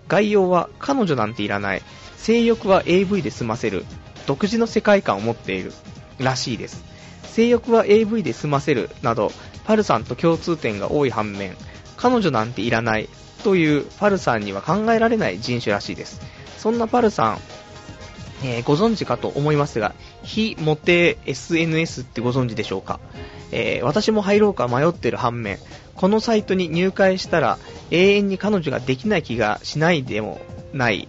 [0.09, 1.83] 概要は彼女なんていらない、
[2.17, 3.85] 性欲は AV で済ませる、
[4.27, 5.73] 独自の世界観を持っている
[6.19, 6.83] らしいです。
[7.25, 9.31] 性欲は AV で済ませるなど、
[9.65, 11.57] パルさんと共通点が多い反面、
[11.97, 13.09] 彼女なんていらない
[13.45, 16.21] というパルさんには考えられない人種らしいです。
[16.57, 17.39] そんなパルさん、
[18.43, 23.01] えーご存知かと思いますが、非モテ SNS ってご存知でしょうか、
[23.53, 25.59] えー私も入ろうか迷ってる反面、
[25.95, 27.59] このサイトに入会したら
[27.91, 30.41] 永遠に彼女ができない気がしないでも
[30.73, 31.09] ない、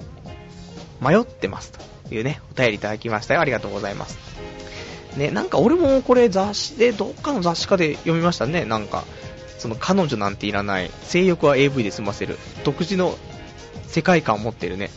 [1.02, 1.72] 迷ってます
[2.08, 3.42] というね、お便りいただきましたよ。
[3.42, 4.18] ありがとうございます。
[5.18, 9.04] ね、なんか俺もこれ雑誌で、どっかの雑誌かで読みましたね、なんか。
[9.60, 13.18] その彼女なんていらない、性欲は AV で済ませる、独自の
[13.88, 14.90] 世界観を持ってるね。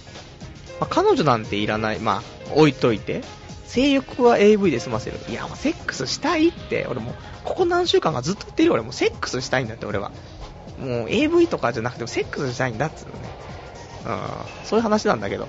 [0.83, 3.23] まあ、彼女なんていらない、まあ、置いといて、
[3.66, 5.18] 性欲は AV で済ませる。
[5.29, 7.14] いや、もうセックスしたいって、俺も、
[7.45, 10.11] ここ何週間かずっと言ってるよ、俺もセックスしたいんだって、俺は。
[10.81, 13.18] もう AV とかじゃなくてもセックスしたいんだっつうのね。
[14.07, 15.47] うん、そういう話なんだけど。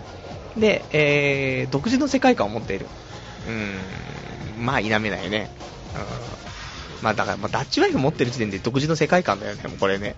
[0.56, 2.86] で、えー、独自の世界観を持っている。
[3.48, 5.50] うーん、まあ否めないね。
[5.96, 7.04] うん。
[7.04, 10.16] まあだから、まあ、ダッチワイフ持ってる時点で独自の世界観だよね、もうこれね。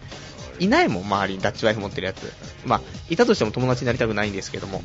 [0.59, 2.31] いないもん、周りにダッチワイフ持ってるやつ。
[2.65, 4.81] まあ、いたとしても友達になりたくないんですけども。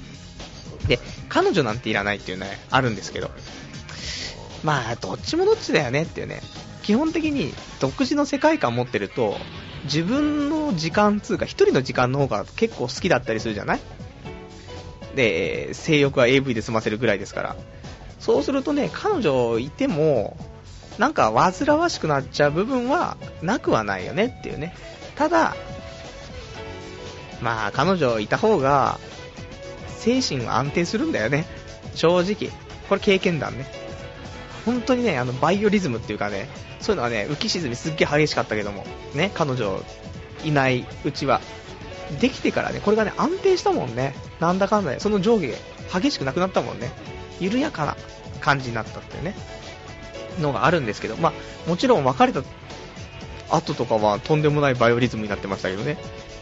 [0.88, 3.30] で、彼女なんていらないっていうね、あるんですけど。
[4.62, 6.42] まあ、どっちもどっちだよねっていうね。
[6.82, 9.36] 基本的に独自の世界観持ってると、
[9.84, 13.80] 自分の時間つうか、一人の時間の方が結構好きだったりするじゃない？
[15.14, 17.56] で、性欲は AV で済ませるぐらいですから。
[18.18, 20.36] そうするとね、彼女いても、
[20.98, 24.74] なんか煩わしくなっちゃう部分はなくはないよねっていうね。
[25.20, 25.54] ただ、
[27.42, 28.98] まあ、彼女いた方が、
[29.98, 31.44] 精神は安定するんだよね。
[31.94, 32.50] 正直。
[32.88, 33.66] これ経験談ね。
[34.64, 36.48] 本当にね、あの、バイオリズムっていうかね、
[36.80, 39.84] そういうのはね、浮き沈みすっげえ激しかったけども、ね、彼女
[40.42, 41.42] いないうちは。
[42.18, 44.14] できてからね、これがね、安定したもんね。
[44.40, 45.48] なんだかんだで、その上下
[46.00, 46.92] 激しくなくなったもんね。
[47.40, 47.94] 緩やかな
[48.40, 49.34] 感じになったっていうね、
[50.40, 51.32] のがあるんですけど、まあ、
[51.68, 52.42] もちろん別れた
[53.50, 55.98] 後とかはとんでもないバイオリズムになってましたけどね。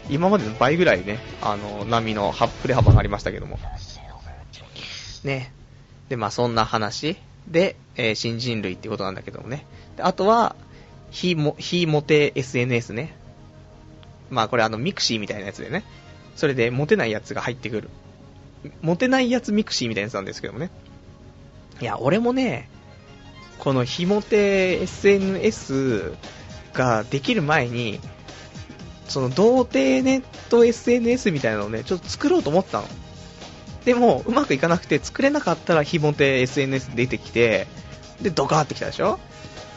[0.09, 3.59] 今までの倍ぐらいね、あの、波の振れ幅がありましたけども。
[5.23, 5.53] ね。
[6.09, 7.17] で、まあそんな話
[7.47, 9.65] で、えー、新人類ってことなんだけどもね。
[9.97, 10.55] であとは、
[11.11, 13.15] 非も、非モテ SNS ね。
[14.29, 15.83] まあこれあの mixi みたいなやつでね。
[16.35, 17.89] それでモテないやつが入ってくる。
[18.81, 20.69] モテないやつ mixi みたいなやつなんですけどもね。
[21.81, 22.69] いや、俺もね、
[23.59, 26.13] この非モテ SNS
[26.73, 27.99] ができる前に、
[29.07, 32.87] その童貞ネット SNS みたいなのをね、ちょっと作ろうと思ったの。
[33.85, 37.67] でも、うまくいかなくて作れなかったら非モテ SNS 出てきて、
[38.21, 39.19] で、ドカーってきたでしょ？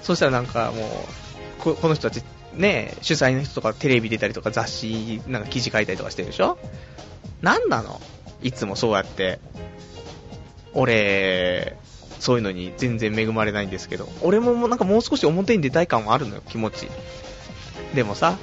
[0.02, 2.24] そしたらなんかもう、ここの人たち、
[2.54, 6.58] ね、主催の人とかテレビ出たりとか雑誌、なんか記事書いたりとかしてるでしょ？
[7.40, 8.00] なんなの？
[8.42, 9.38] いつもそうやって。
[10.74, 11.76] 俺、
[12.22, 16.86] そういうのに全然恵まれないんですけど、俺もなんかもう少し表に出たい感はあるのよ、気持ち。
[17.96, 18.38] でもさ、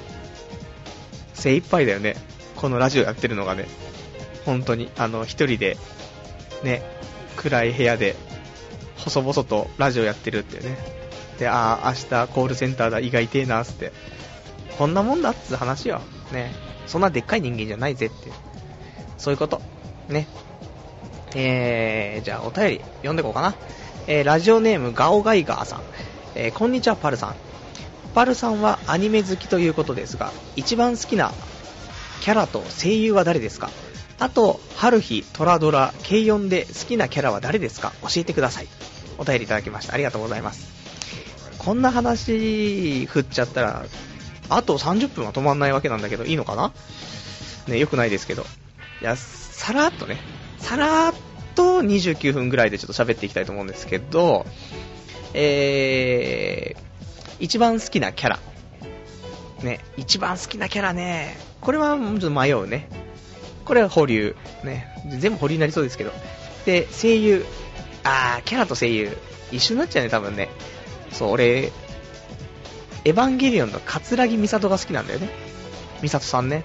[1.32, 2.14] 精一杯だよね。
[2.56, 3.66] このラジオやってるのがね。
[4.44, 5.78] 本当に、あの、一人で、
[6.62, 6.82] ね、
[7.36, 8.16] 暗い部屋で、
[8.98, 10.76] 細々とラジオやってるってね。
[11.38, 13.92] で、ああ、明日コールセンターだ、胃が痛えな、つって。
[14.76, 16.02] こんなもんだっつ話よ。
[16.32, 16.52] ね。
[16.86, 18.30] そんなでっかい人間じゃないぜって。
[19.16, 19.62] そういうこと。
[20.10, 20.28] ね。
[21.34, 23.54] えー、じゃあお便り読んでこうかな。
[24.06, 25.82] えー、ラジオネームガオガイガーさん。
[26.34, 27.34] えー、こんにちは、パルさん。
[28.14, 31.32] パルさんはアニメ好きということですが、一番好きな
[32.20, 33.70] キャラと声優は誰ですか？
[34.18, 37.92] あと、春日、トラドラ、軽音で好きなキャラは誰ですか？
[38.02, 38.68] 教えてください。
[39.16, 39.94] お便りいただきました。
[39.94, 40.68] ありがとうございます。
[41.58, 43.84] こんな話振っちゃったら、
[44.48, 46.72] あと30分は止まんないわけなんだけど、いいのかな？
[47.68, 48.44] ね、よくないですけど。
[49.00, 50.18] いや、さらっとね、
[50.60, 51.14] さらっ
[51.54, 54.46] と29分ぐらいでちょっと喋っていきたいと思うんですけど、
[55.34, 56.80] えー、
[57.40, 58.38] 一番好きなキャラ。
[59.62, 62.88] ね、一番好きなキャラね、これはちょっと迷うね。
[63.64, 64.34] これは保留。
[64.64, 66.12] ね、全部保留になりそうですけど。
[66.64, 67.44] で、声優。
[68.02, 69.16] あー、キャラと声優。
[69.52, 70.48] 一緒になっちゃうね、多分ね。
[71.12, 71.72] そう、俺、
[73.04, 75.28] エヴァンゲリオンの桂木美里が好きなんだよね。
[76.02, 76.64] 美里さんね。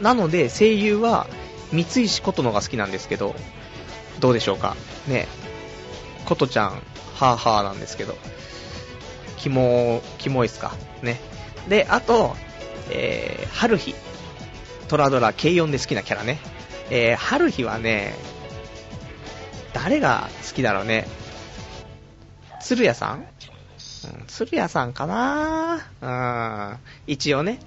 [0.00, 1.26] なので、声優は、
[1.72, 3.34] 三石琴乃が好きなんですけど、
[4.18, 4.76] どうでしょうか？
[5.06, 5.28] ね。
[6.26, 8.16] 琴ちゃん、はぁはぁなんですけど。
[9.36, 10.72] キモ、キモいっすか？
[11.02, 11.20] ね。
[11.68, 12.36] で、あと、
[12.90, 13.94] えー、春日。
[14.88, 16.40] トラドラ、軽音で好きなキャラね。
[16.90, 18.16] えー、春日はね、
[19.72, 21.06] 誰が好きだろうね？
[22.60, 23.24] 鶴屋さん、うん、
[24.26, 25.86] 鶴屋さんかな？
[26.02, 26.06] う
[26.74, 27.60] ん、一応ね。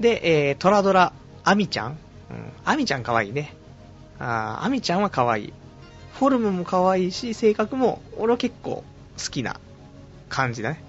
[0.00, 1.12] で、えー、トラドラ、
[1.44, 1.98] アミちゃん？
[2.30, 3.54] うん、アミちゃん可愛いね。
[4.18, 5.52] あ、アミちゃんは可愛い。
[6.14, 8.84] フォルムも可愛いし、性格も、俺は結構
[9.18, 9.58] 好きな
[10.28, 10.82] 感じだね。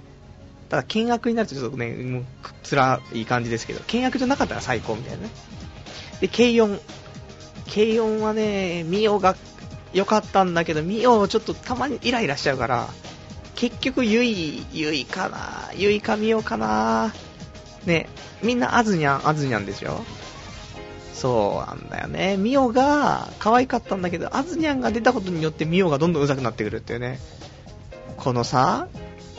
[0.70, 2.26] ただ、見学になるとちょっとね、もう、
[2.70, 5.30] 辛い感じですけど、見学じゃなかったら最高みたいなね。
[6.22, 6.80] で、軽音。
[7.74, 9.36] 軽音はね、ミオが
[9.94, 12.88] 良かったんだけど、ミオちょっとたまにイライラしちゃうから、
[13.56, 17.14] 結局、ユイ、ユイかなユイかミオかな
[17.86, 18.10] ね、
[18.44, 20.04] みんなアズニャン、アズニャンでしょ
[21.22, 22.36] そうなんだよね。
[22.36, 27.20] ミオが可愛かったんだけど、アズニャンが出たことによってミオがどんどんうざくなってくるっていうね。
[28.18, 28.88] このさ、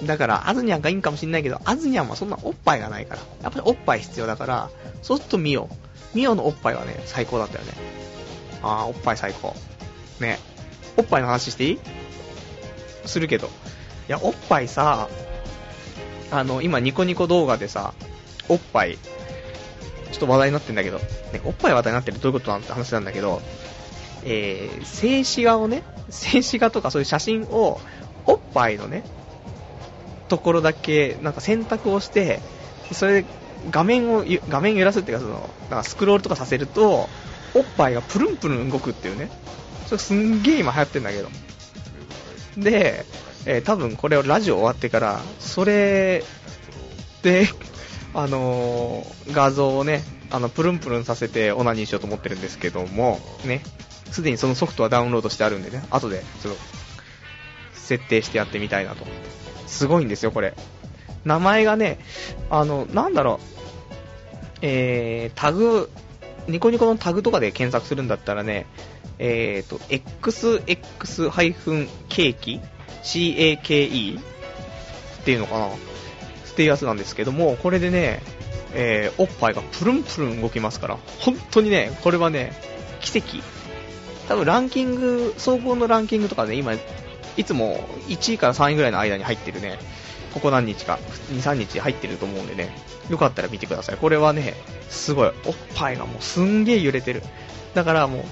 [0.04, 3.20] だから、アズニャンがいいんかもしんないけど、アズニャンはそんなおっぱいがないから。
[3.42, 4.70] やっぱりおっぱい必要だから、
[5.02, 5.68] そうするとミオ。
[6.14, 7.72] ミオのおっぱいはね、最高だったよね。
[8.62, 9.56] あー、おっぱい最高。
[10.20, 10.38] ね。
[10.96, 11.78] おっぱいの話していい？
[13.06, 13.48] するけど。
[13.48, 13.50] い
[14.06, 15.08] や、おっぱいさ、
[16.30, 17.94] あの、今ニコニコ動画でさ、
[18.48, 18.98] おっぱい、
[20.12, 23.42] ちょっと話題になってんだけど、ね、おっぱい話題になってるどういうことなんて話なんだけど、
[24.24, 27.80] えー、静止画をね、静止画とかそういう写真を、
[28.26, 29.02] おっぱいのね、
[30.28, 32.40] ところだけ、なんか選択をして、
[32.92, 33.26] それで
[33.70, 37.08] 画面を、画面揺らすっていうか、その、なんかスクロールとかさせると、
[37.54, 39.30] おっぱいがプルンプルン動くっていうね。
[39.86, 41.28] それすんげえ今流行ってんだけど。
[42.56, 43.04] で、
[43.44, 46.24] えー、多分これをラジオ終わってから、それ
[47.22, 47.48] で、
[48.14, 53.62] あのー、画像をね、あの、プルンプルンさせてオナニーしようと思ってるんですけども、ね、
[54.10, 56.60] すでにそのソフトはダウンロードしてあるんでね、後で、ちょっと、
[57.74, 59.06] 設定してやってみたいなと。
[59.66, 60.54] すごいんですよ、これ。
[61.24, 61.98] 名前がね、
[62.50, 63.52] あの、なんだろう
[64.62, 65.90] えー、タグ、
[66.46, 68.66] ニコニコのタグとかで検索するんだったらね、
[69.18, 70.62] えーと、XX-
[72.08, 72.60] ケーキ
[73.02, 74.20] ?CAKE?
[74.20, 75.68] っていうのかな
[76.52, 78.20] っていうやつなんですけども、これでね、
[78.74, 82.52] えー、おっぱいがプルンプルン動きますから、本当にね、これはね、
[83.00, 83.38] 奇跡。
[84.28, 86.74] 多分ランキング、総合のランキングとかね、今、
[87.36, 89.78] いつも1位から3位ぐらいの間に入ってるね、
[90.32, 90.98] ここ何日か、
[91.32, 92.74] 2、3日入ってると思うんでね、
[93.08, 93.96] よかったら見てください。
[93.96, 94.54] これはね、
[94.88, 97.22] すごい、おっぱいがもうすんげえ揺れてる。
[97.74, 98.24] だからもう、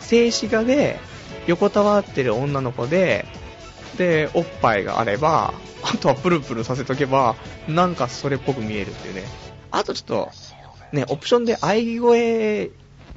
[0.00, 0.98] 静止画で
[1.46, 3.26] 横たわってる女の子で、
[3.96, 7.36] で、おっぱいがあれば、あとはプルプルさせとけば、
[7.68, 9.22] なんかそれっぽく見えるっていうね。
[9.70, 10.30] あとちょっと、
[10.92, 12.70] ね、オプションで喘ぎ声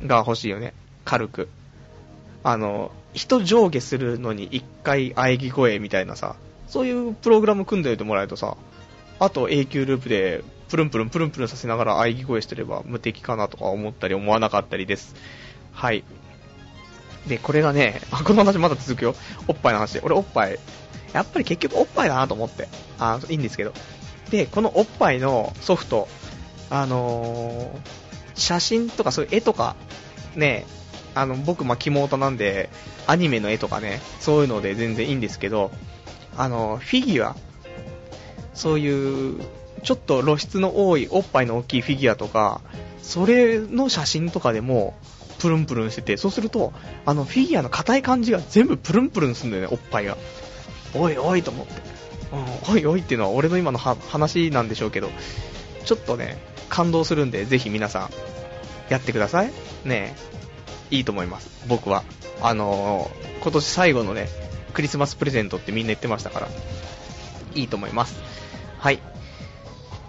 [0.06, 0.74] が欲しいよね。
[1.06, 1.50] 軽く。
[2.44, 6.36] あの、人上下するのに一回喘ぎ声みたいなさ、
[6.68, 8.56] そういうプログラム組んでおいてもらえるとさ、
[9.20, 15.16] あと永久ループでプルンプルンプルンプルンさせながら喘ぎ声してれば無敵かなとか思ったり思わなかったりです。
[15.74, 16.04] はい。
[17.28, 19.16] で、これがね、あ、 この話まだ続くよ。
[19.48, 20.02] おっぱいの話で。
[20.04, 20.60] 俺おっぱい、
[21.14, 22.68] やっぱり結局おっぱいだなと思って。
[23.00, 23.74] あ、いいんですけど。
[24.30, 26.08] で、このおっぱいのソフト、
[26.70, 29.76] あのー、写真とかそういう絵とか、
[30.36, 30.66] ね、
[31.16, 32.70] あの、僕、ま、キモートなんで、
[33.08, 35.72] アニメの絵とかね、そういうので全然いいんですけど、
[36.38, 37.36] あの、フィギュア、
[38.54, 39.42] そういう、
[39.84, 42.62] ちょっと露出の多い、おっぱいの大きいフィギュアとか、
[43.02, 44.94] それの写真とかでも、
[45.40, 46.74] プルンプルンしてて、そうすると、
[47.06, 50.18] あの、フィギュアの硬い感じが全部プルンプルンするんだよね、おっぱいが。
[50.94, 51.74] おいおいと思って。
[52.32, 55.10] うん、おいおいっていうのは俺の今の話なんでしょうけど、
[55.86, 56.38] ちょっとね、
[56.70, 58.10] 感動するんで、ぜひ皆さん、
[58.90, 59.52] やってください。
[59.86, 60.16] ね
[60.92, 61.50] いいと思います。
[61.68, 62.04] 僕は。
[62.42, 64.30] あのー、今年最後のね、
[64.74, 66.48] クリスマスプレゼントってみんな言ってましたから、
[67.56, 68.20] いいと思います。
[68.78, 69.00] はい。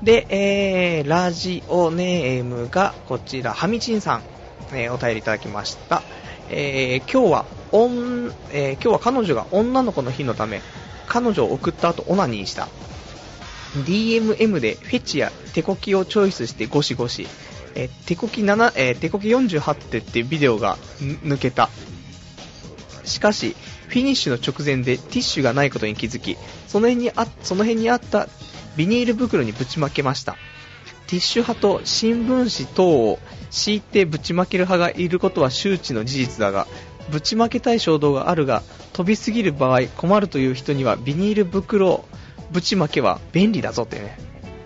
[0.02, 4.22] で、えー、ラジオネームがこちら、はみちんさん、
[4.72, 6.02] えー、お便りいただきました。
[6.48, 10.62] えー、今日は、おん、えー、今日は彼女が女の子の日のため、
[11.06, 12.68] 彼女を送った後オナニーした。
[13.84, 17.26] DMM でフェチや手こきをチョイスしてゴシゴシ。
[17.76, 21.68] えー、手こき7、えー、手こき48手っていうビデオが抜けた。
[23.04, 23.54] しかし、
[23.88, 26.36] フィニッシュの直前でティッシュがないことに気づき、
[26.68, 28.28] その辺にあその辺にあった
[28.76, 30.36] ビニール袋にぶちまけました。
[31.10, 33.18] ティッシュ派と新聞紙等を
[33.50, 36.68] 敷いてぶちまける派がいることは周知の事実だが、
[37.10, 42.04] ぶちまけたい衝動があるが、飛びすぎる場合困るという人にはビニール袋
[42.52, 44.18] ぶちまけは便利だぞってね、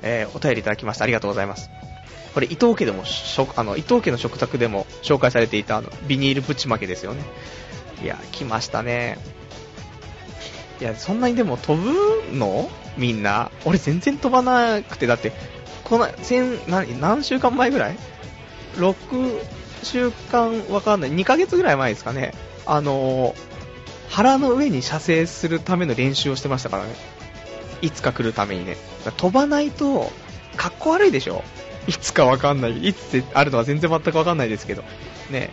[0.03, 1.05] えー、お便りいただきました。
[1.05, 1.71] ありがとうございます。
[2.35, 3.05] これ伊藤家でも
[3.57, 7.23] あの伊藤家の食卓でも紹介されていたあのビニールぶちまけですよね。
[8.03, 9.17] いや来ましたね。
[10.79, 12.69] いやそんなにでも飛ぶの？
[12.99, 13.51] みんな。
[13.65, 15.33] 俺全然飛ばなくてだって
[15.85, 17.97] この先何何週間前ぐらい
[18.77, 18.95] ？6
[19.83, 22.33] 週間わかんない2ヶ月ぐらい前ですかね
[22.67, 23.35] あの
[24.09, 26.95] 腹の上に射精するための練習をしてましたからね
[27.83, 28.77] いつか来るためにね
[29.17, 30.11] 飛ばないと
[30.57, 31.45] かっこ悪いでしょ
[31.87, 32.87] いつかわかんない。
[32.87, 34.83] いつってあるのは全然全くわかんないですけど。
[35.31, 35.51] ね。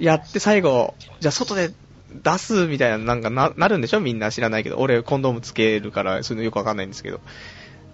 [0.00, 1.70] やって最後、じゃあ外で
[2.12, 4.00] 出すみたいな、なんかな、なるんでしょ？
[4.00, 4.78] みんな知らないけど。
[4.78, 7.20] 俺コンドームつけるから、そういうのよくわかんないんですけど。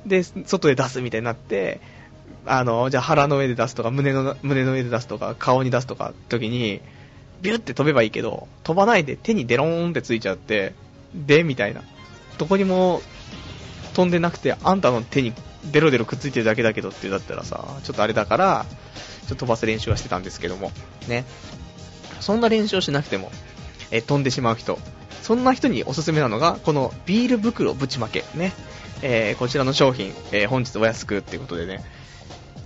[0.07, 1.81] で、外で出すみたいになって、
[2.47, 6.81] あの、じゃあ腹の上で出すとか、胸の、胸の上で出すとか、顔に出すとか、時に、
[7.43, 10.75] ビュって飛べばいいけど、飛ばないで手にデローンってついちゃって、
[11.15, 11.83] で、みたいな。
[12.39, 13.01] どこにも
[13.95, 15.33] 飛んでなくて、あんたの手に
[15.71, 18.67] デロデロくっついてるだけだけどってだったらさ、ちょっとあれだから、
[19.23, 20.73] ちょっと飛ばす練習はしてたんですけども、
[21.09, 21.25] ね。
[22.21, 23.31] そんな練習をしなくても、
[23.91, 24.79] え飛んでしまう人。
[25.23, 28.25] そんな人におすすめなのが、このビール袋ぶちまけ。
[28.35, 28.53] ね。
[29.07, 31.85] えー、こちらの商品、えー、本日お安くっていうことでね。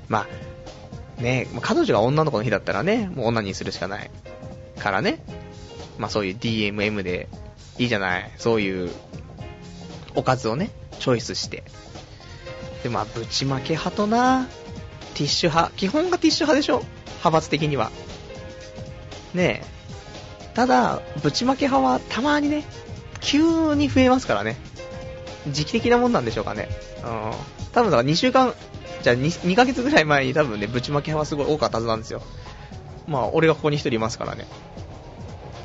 [0.09, 0.24] ま
[1.18, 4.09] あ、ね、彼女が女の子の日だったらね、もう女にするしかない。
[4.79, 5.18] からね。
[5.98, 7.29] まあそういう DMM で
[7.77, 8.31] いいじゃない。
[8.38, 8.92] そういう
[10.14, 10.70] おかずをね、
[11.01, 11.64] チョイスして。
[12.85, 14.46] で、まあ、ぶちまけ派とな、
[15.15, 15.73] ティッシュ派。
[15.75, 16.85] 基本がティッシュ派でしょ？
[17.17, 17.90] 派閥的には。
[19.35, 20.54] ねえ。
[20.54, 22.63] ただ、ぶちまけ派はたまにね、
[23.21, 24.56] 急に増えますからね。
[25.47, 26.69] 時期的なもんなんでしょうかね。
[27.05, 27.33] うん。
[27.73, 28.55] 多分だから2週間、
[29.03, 32.23] じゃあ 2, 2ヶ月ぐらい前に多分ね、ぶちまけ派はすごい多かったはずなんですよ。
[33.07, 34.47] まあ、俺がここに1人いますからね。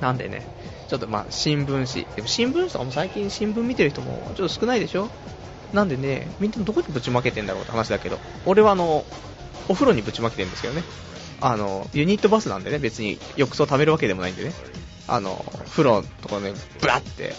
[0.02, 0.46] なんでね、
[0.90, 2.16] ちょっとまあ、新聞紙。
[2.16, 5.10] でも新聞紙とかも最近新聞見てる人もちょっと少ないでしょ？
[5.74, 9.04] なんでね、みんなどこにぶちまけてんだろうって話だけど、俺はあの、
[9.70, 10.84] お風呂にぶちまけてるんですけどね。
[11.42, 14.54] あの、ユニットバスなんでね、別に浴槽食べるわけでもないんでね。
[15.08, 17.34] あの、風呂とかね、ブラって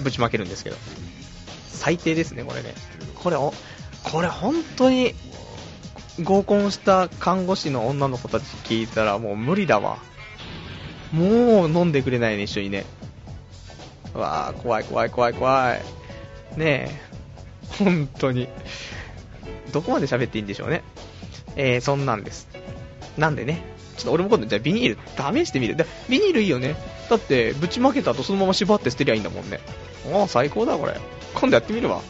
[0.00, 0.76] ぶちまけるんですけど。
[1.74, 2.74] 最低ですね、これね。
[3.22, 3.52] これ、お、
[4.02, 5.14] これ本当に、
[6.22, 9.98] 合コンした看護師の女の子たち聞いたらもう無理だわ。
[11.12, 12.84] もう飲んでくれないね、一緒にね。
[14.14, 16.58] うわー、怖い怖い怖い怖い。
[16.58, 17.00] ねえ、
[17.78, 18.48] 本当に。
[19.72, 20.82] どこまで喋っていいんでしょうね。
[21.56, 22.48] えー、そんなんです。
[23.18, 23.62] なんでね、
[23.96, 25.76] ちょっと俺も今度じゃあビニール試してみる。
[26.08, 26.76] ビニールいいよね。
[27.10, 29.60] だって、ぶちまけた後そのまま縛って捨てりゃいいんだもんね。
[30.12, 30.98] ああ、最高だこれ。
[31.34, 32.00] 今度やってみるわ。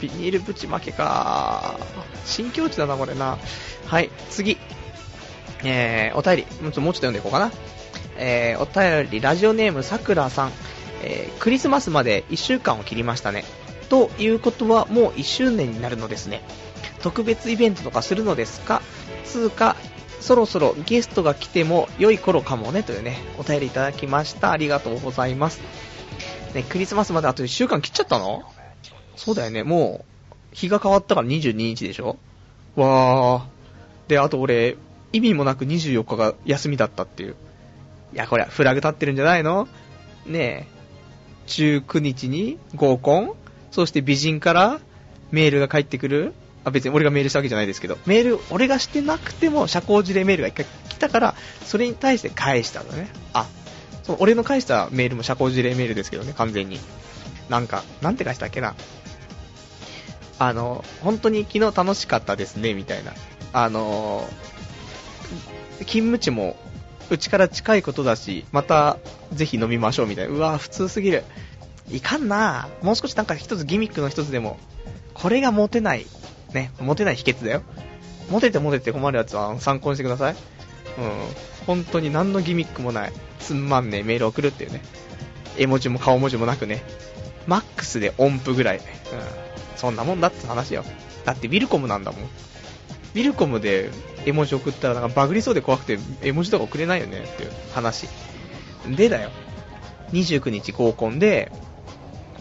[0.00, 1.78] ビニールぶちまけか
[2.24, 3.38] 新境地だな、これな。
[3.86, 4.58] はい、次。
[5.64, 7.52] えー、お便り、もうちょっと読んでいこうかな。
[8.18, 10.52] えー、お便り、ラジオネームさくらさん。
[11.02, 13.44] えー、クリスマスまで1週間を切りましたね。
[13.88, 16.42] ということは、もう1周年になるのですね。
[17.02, 18.82] 特別イベントとかするのですか？
[19.24, 19.76] つうか、
[20.20, 24.50] そろそろゲストが来ても良い頃かもね、というね、お便りいただきました。
[24.50, 25.60] ありがとうございます。
[26.54, 28.42] ね、クリスマスまであと1週間切っちゃったの？
[29.14, 32.16] そうだよね、もう、日が変わったから22日でしょ？
[32.76, 34.10] わー。
[34.10, 34.76] で、あと俺、
[35.12, 37.36] 意味もなく24日が休みだったっていう。
[38.12, 39.68] いや、これ、フラグ立ってるんじゃないの？
[40.26, 40.76] ねえ。
[41.46, 43.32] 19日に合コン？
[43.70, 44.80] そして美人から
[45.30, 46.34] メールが返ってくる？
[46.66, 53.08] あ、別に俺がメールしたわけじゃないですけど、メール、俺がしてなくても社交辞令メールが一回来たから、それに対して返したのね。
[53.32, 53.46] あ、
[54.02, 56.80] その俺の返したメールも社交辞令メールですけどね、完全に。
[57.48, 58.74] なんか、なんて返したっけな。
[60.40, 63.12] あの、本当に昨日楽しかったですね、みたいな。
[63.52, 64.28] あの、
[65.86, 66.56] 勤務地も
[67.10, 68.98] うちから近いことだし、また
[69.32, 70.34] ぜひ飲みましょうみたいな。
[70.34, 71.22] うわ普通すぎる。
[71.90, 74.58] いかんなもう少しなんか一つギミックの一つでも、
[75.14, 76.06] これがモテない、
[76.52, 77.62] ね、モテない秘訣だよ。
[78.30, 80.32] モテてモテて困るやつは参考にしてください。
[80.32, 80.38] うん。
[81.66, 84.80] 本当に何のギミックもない、つんまんねえメール送るっていうね。
[85.58, 86.82] 絵文字も顔文字もなくね。
[87.46, 88.78] マックスで音符ぐらい。
[88.78, 88.82] うん。
[89.76, 90.84] そんなもんだって話よ。
[91.24, 92.22] だってウィルコムなんだもん。
[92.22, 93.90] ウィルコムで
[94.24, 98.08] 絵文字送ったらなんかバグりそうで怖くて絵文字とか送れないよねっていう話。
[98.96, 99.30] でだよ。
[100.12, 101.50] 29日合コンで、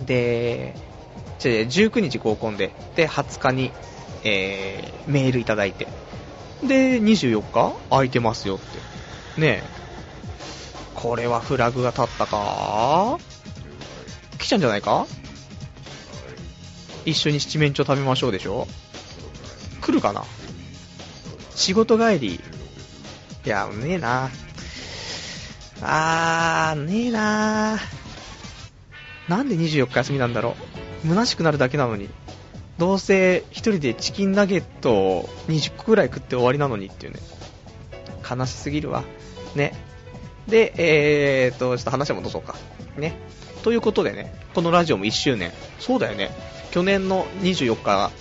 [0.05, 0.75] で、
[1.39, 3.71] 19日合コンで、で、20日に、
[4.25, 5.87] えー、メールいただいて、
[6.63, 7.75] で、24日？
[7.89, 9.41] 空いてますよって。
[9.41, 9.63] ねえ。
[10.95, 13.17] これはフラグが立ったか？
[14.39, 15.05] 来ちゃうんじゃないか？
[17.05, 18.67] 一緒に七面鳥食べましょうでしょ？
[19.81, 20.23] 来るかな？
[21.53, 22.35] 仕事帰り。
[23.45, 24.31] いや、ねえな。
[25.83, 27.77] あー、ねえな
[29.27, 30.55] なんで24日休みなんだろ
[31.03, 31.07] う？
[31.09, 32.09] 虚しくなるだけなのに。
[32.77, 37.19] どうせ一人でチキンナゲットを20個くらい食って終わりなのにっていうね。
[38.29, 39.03] 悲しすぎるわ。
[39.55, 39.73] ね。
[40.47, 42.55] で、えーと、ちょっと話を戻そうか。
[42.97, 43.15] ね。
[43.63, 45.51] ということでね、このラジオも1周年。
[45.79, 46.31] そうだよね。
[46.71, 48.11] 去年の24日が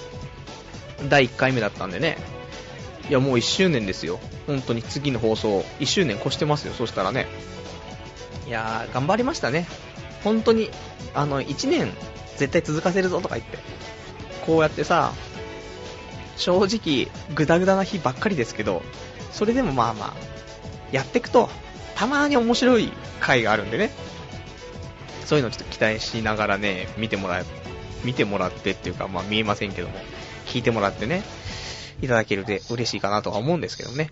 [1.08, 2.16] 第1回目だったんでね。
[3.10, 4.20] いや、もう1周年ですよ。
[4.46, 6.72] 本当に次の放送、1周年越してますよ。
[6.72, 7.26] そしたらね。
[8.46, 9.66] いやー、頑張りましたね。
[10.22, 10.70] 本当に、
[11.14, 11.92] あの、1年
[12.36, 13.58] 絶対続かせるぞとか言って。
[14.44, 15.12] こうやってさ、
[16.36, 18.82] 正直、グダグダな日ばっかりですけど、
[19.32, 20.14] それでもまあまあ、
[20.92, 21.48] やっていくと、
[21.94, 23.90] たまに面白い回があるんでね。
[25.24, 27.44] そういうのちょっと期待しながらね、見てもらえ、
[28.04, 29.94] 見てもらってっていうか、まあ見えませんけども、
[30.46, 31.22] 聞いてもらってね、
[32.02, 34.10] いただけるで嬉しいかなとは思うんですけどね。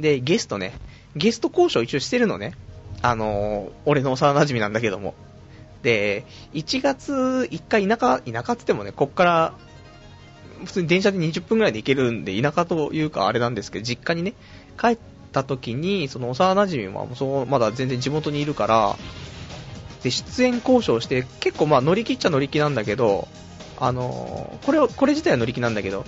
[0.00, 0.72] で、ゲストね、
[1.14, 2.54] ゲスト交渉一応してるのね。
[3.02, 5.14] あのー、俺の幼馴染なんだけども。
[5.82, 6.24] で、
[6.54, 7.12] 1月
[7.50, 9.54] 1回田舎、田舎ってってもね、こっから、
[10.64, 14.34] 普通に電車で20分くらいで行けるんで、田舎というかあれなんですけど、実家にね、
[14.80, 14.98] 帰っ
[15.32, 18.96] た時に、その幼馴染はそう、まだ全然地元にいるから、
[20.02, 23.28] で、出演交渉して、結構まあ乗り切っちゃ乗り気なんだけど、
[23.78, 26.04] あのー、これ、これ自体は乗り気なんだけど、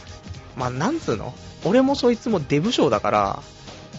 [0.57, 1.35] まあ、なんつうの？
[1.65, 3.43] 俺もそいつもデブ賞だから、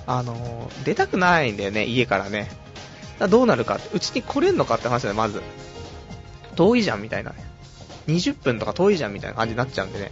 [0.05, 2.49] あのー、出たくないんだよね、家からね。
[3.19, 5.41] だどうなるか、うちに来れんのかって話だよ、まず。
[6.55, 7.37] 遠いじゃん、みたいなね。
[8.07, 10.11] 20分とか遠いじゃん、みたいな感じになっちゃうんでね。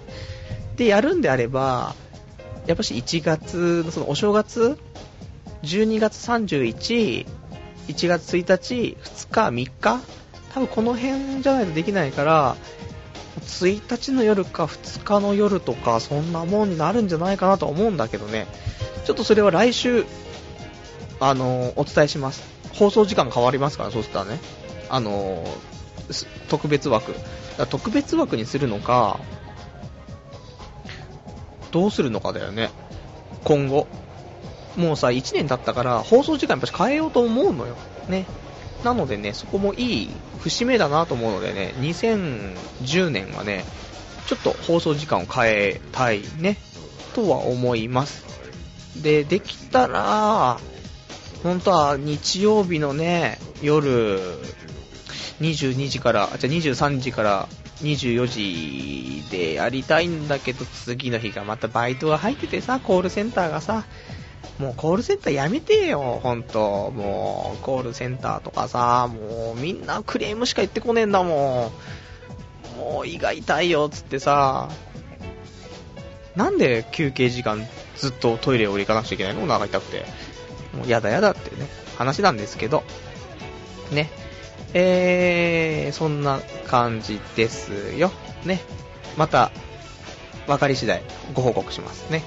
[0.76, 1.96] で、やるんであれば、
[2.68, 4.78] やっぱし1月のそのお正月、
[5.64, 7.26] 12月31、
[7.88, 10.02] 1月1日、2日、3日、
[10.54, 12.56] 多分この辺じゃないとできないから、
[13.42, 18.48] 1日の夜か2日の夜とか、そんなもんになるんじゃないかなと思うんだけどね。
[19.06, 20.06] ちょっとそれは来週、
[21.20, 22.44] あの、お伝えします。
[22.74, 24.40] 放送時間変わりますから、そうしたらね。
[24.90, 25.46] あの、
[26.50, 27.14] 特別枠。
[27.70, 29.20] 特別枠にするのか、
[31.76, 32.70] どうするのかだよね。
[33.44, 33.86] 今後。
[34.78, 37.76] もうさ、1年経ったから、放送時間やっぱ変えようと思うのよ。
[38.08, 38.26] ね。
[38.86, 40.10] なのでね、そこもいい
[40.40, 43.66] 節目だなと思うのでね、2010年はね、
[44.28, 46.56] ちょっと放送時間を変えたいね。
[47.14, 48.24] とは思います。
[48.96, 50.58] で、できたら、
[51.44, 54.22] 本当は日曜日のね、夜、
[55.42, 57.50] 22時から、じゃ23時から
[57.82, 63.86] 24時でやりたいんだけど、次の日がまたバイトが入っててさ、コールセンターがさ、
[64.60, 66.92] もうコールセンターやめてよ、ほんと。
[66.92, 71.74] もう、コールセンターとかさ、もうみんなクレームしか言ってこねえんだも
[72.78, 72.80] ん。
[72.80, 74.70] もう胃が痛いよ、つってさ。
[76.36, 77.66] なんで休憩時間
[77.98, 79.44] ずっとトイレを行かなくちゃいけないの？
[79.44, 80.06] お腹痛くて。
[80.74, 81.68] もうやだやだってね、
[81.98, 82.84] 話なんですけど。
[83.92, 84.10] ね。
[84.78, 88.12] えー、そんな感じですよ。
[88.44, 88.60] ね。
[89.16, 89.52] また、
[90.48, 91.02] 分かり次第
[91.34, 92.22] ご報告しますね。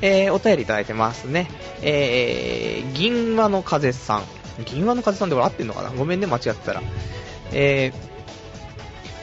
[0.00, 1.50] えー、お便りいただいてますね。
[1.82, 4.22] えー、銀輪の風さん。
[4.64, 5.90] 銀輪の風さんでこれ合ってんのかな？
[5.90, 6.82] ごめんね、間違ってたら。
[7.52, 7.92] え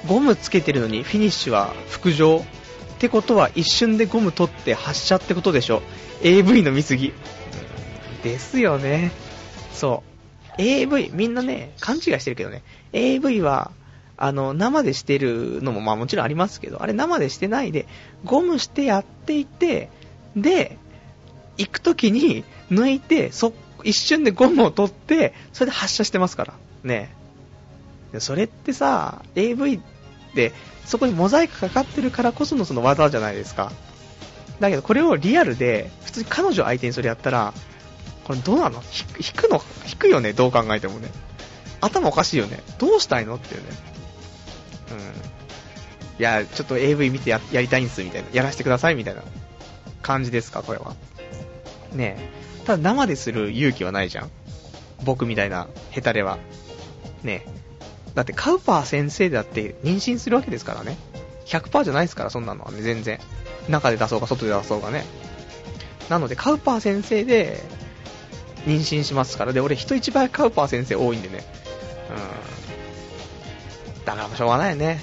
[0.04, 2.38] ー、ゴムつけてるのにフィニッシュは副上？
[2.38, 2.44] っ
[3.00, 5.82] てことは一瞬でゴム取って発射ってことでしょ
[6.22, 7.12] ？AV の見過ぎ。
[8.24, 9.12] ですよね。
[9.74, 10.15] そう。
[10.58, 12.64] AV、みんなね、勘違いしてるけどね。
[12.94, 13.72] AV は、
[14.18, 17.88] あの、生でしてるのもまあもちろんありますけど、あれ生でしてないで、
[18.24, 19.90] ゴムしてやっていて、
[20.36, 20.78] で、
[21.58, 23.54] 行くときに抜いて、そ、
[23.84, 26.54] 一瞬でゴムを取って、それで発射してますから。
[26.84, 27.14] ね。
[28.20, 29.82] それってさ、AV
[30.34, 30.54] で、
[30.86, 33.72] そこにモザイクかかってるからこそのその技じゃないですか。
[34.60, 37.54] だけどこれをリアルで、普通に彼女相手にそれやったら、
[38.26, 38.82] これどうなの？
[39.20, 39.62] 引くの？
[39.88, 41.10] 引くよね、どう考えてもね。
[41.80, 42.62] 頭おかしいよね？
[42.80, 43.36] どうしたいの？
[43.36, 43.68] っていうね。
[44.92, 46.20] うん。
[46.20, 48.30] いや、ちょっと AV 見てややりたいんす、みたいな。
[48.34, 49.22] やらせてください、みたいな。
[50.02, 50.96] 感じですか、これは。
[51.94, 52.66] ねえ。
[52.66, 54.32] ただ生でする勇気はないじゃん？
[55.04, 56.38] 僕みたいなヘタレは。
[57.24, 57.50] ねえ。
[58.16, 60.98] だってカウパー先生だって妊娠するわけですからね。
[61.46, 63.20] 100%じゃないですから、そんなのはね、全然。
[63.70, 65.06] 中で出そうか外で出そうかね。
[66.10, 67.62] なので、カウパー先生で、
[68.66, 69.54] 妊娠しますから。
[69.54, 71.44] で、俺人一倍カウパー先生多いんでね。
[72.10, 74.06] うん。
[74.06, 75.00] だからしょうがないね。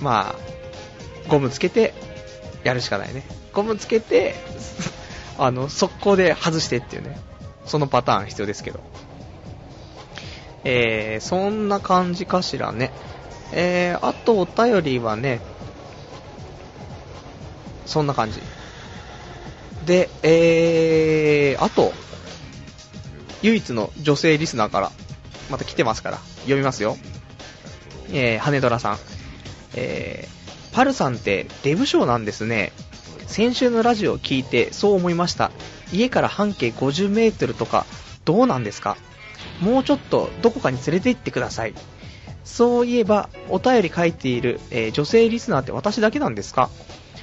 [0.00, 1.94] まあ、ゴムつけて、
[2.64, 3.24] やるしかないね。
[3.52, 4.34] ゴムつけて、
[5.38, 7.18] あの、速攻で外してっていうね。
[7.66, 8.80] そのパターン必要ですけど。
[10.64, 12.92] えー、そんな感じかしらね。
[13.52, 15.40] えー、あとお便りはね、
[17.84, 18.40] そんな感じ。
[19.84, 21.92] で、えー、あと、
[23.42, 24.92] 唯一の女性リスナーから、
[25.50, 26.96] また来てますから、読みますよ。
[28.12, 28.98] えー、羽虎さん。
[29.74, 32.72] えー、パルさんってデブ賞なんですね。
[33.26, 35.50] 先週のラジオを聞いてそう思いました。
[35.92, 37.86] 家から半径50メートルとか
[38.24, 38.96] どうなんですか？
[39.60, 41.74] もうちょっとどこかに連れて行ってください。
[42.44, 46.68] そういえば、お便り書いている、えー、女性リスナーって私だけなんですか？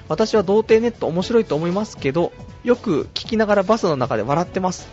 [0.08, 2.32] 私は童貞ネット面白いと思いますけど、
[2.64, 4.88] よく聞きながらバスの中で笑ってます。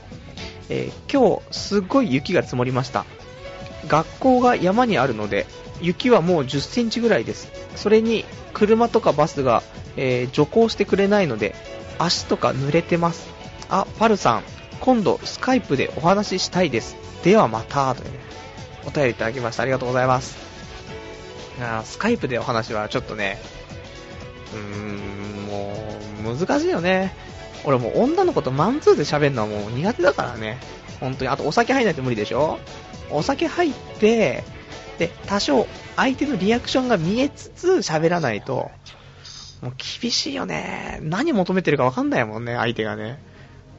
[0.68, 3.04] えー、今日、すっごい雪が積もりました。
[3.86, 5.46] 学校が山にあるので、
[5.80, 7.50] 雪はもう10センチぐらいです。
[7.76, 9.62] それに、車とかバスが
[9.96, 11.54] えー、徐行してくれないので、
[11.98, 13.28] 足とか濡れてます。
[13.68, 14.42] あ、パルさん、
[14.80, 16.96] 今度スカイプでお話ししたいです。
[17.24, 18.18] ではまた、というね、
[18.86, 19.62] お便りいただきました。
[19.62, 20.36] ありがとうございます。
[21.58, 23.38] あスカイプでお話はちょっとね、
[24.52, 27.14] うーん、もう、難しいよね。
[27.66, 30.58] 俺もう女の子とマンツーで喋るのはもう苦手だからね。
[31.00, 31.28] 本当に。
[31.28, 32.58] あとお酒入んないと無理でしょ？
[33.10, 34.44] お酒入って、
[34.98, 38.70] で、多少相手のリアクションが見えつつ喋らないと、
[39.60, 41.00] もう厳しいよね。
[41.02, 43.18] 何求めてるか分かんないもんね、相手がね。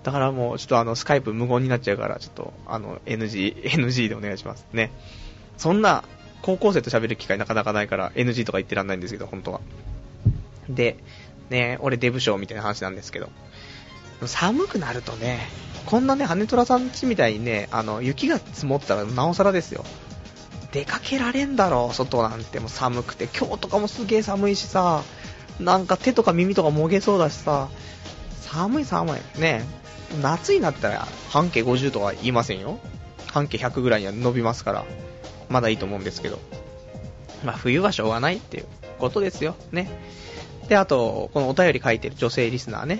[0.04, 4.92] だからもう、ちょっとあの、スカイプ無言になっちゃうから、ちょっと、あの、NG、NG でお願いしますね。
[5.58, 6.04] そんな、
[6.42, 9.60] 高校生と喋る機会なかなかないから、NG とか言ってらんないんですけど、本当は。
[10.70, 10.98] で、
[11.50, 13.30] ね、俺デブ賞みたいな話なんですけど、
[14.26, 15.48] 寒くなるとね、
[15.86, 19.86] こんなね、羽虎さんちみたいにね、あの、雪が積もったらなおさらですよ。
[20.72, 25.04] 出かけられんだろう、外なんてもう寒くて、今日とかもすげえ寒いしさ、
[25.60, 27.70] なんか手とか耳とかもげそうだしさ、
[28.42, 29.40] 寒い寒い。
[29.40, 29.66] ね
[30.22, 32.80] 夏になったら半径50とは言いませんよ。
[33.28, 34.86] 半径100ぐらいには伸びますから、
[35.50, 36.40] まだいいと思うんですけど。
[37.44, 38.66] まあ冬はしょうがないっていう
[39.00, 39.56] ことですよ。
[39.72, 39.90] ね。
[40.70, 43.00] で、あと、このお便り書いてる女性リスナーね。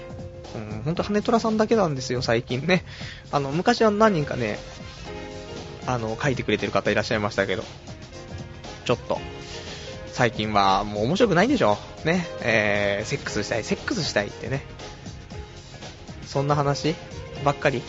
[0.56, 2.84] うん、ほんと羽虎さんだけなんですよ、最近ね。
[3.32, 4.60] あの、昔は何人かね、
[5.86, 7.64] あの、書いてくれてる方いらっしゃいましたけど、
[8.86, 9.20] ちょっと、
[10.14, 12.26] 最近はもう面白くないんでしょね。
[12.42, 14.64] えー、セックスしたい、セックスしたいってね。
[16.26, 16.96] そんな話
[17.44, 17.82] ばっかり。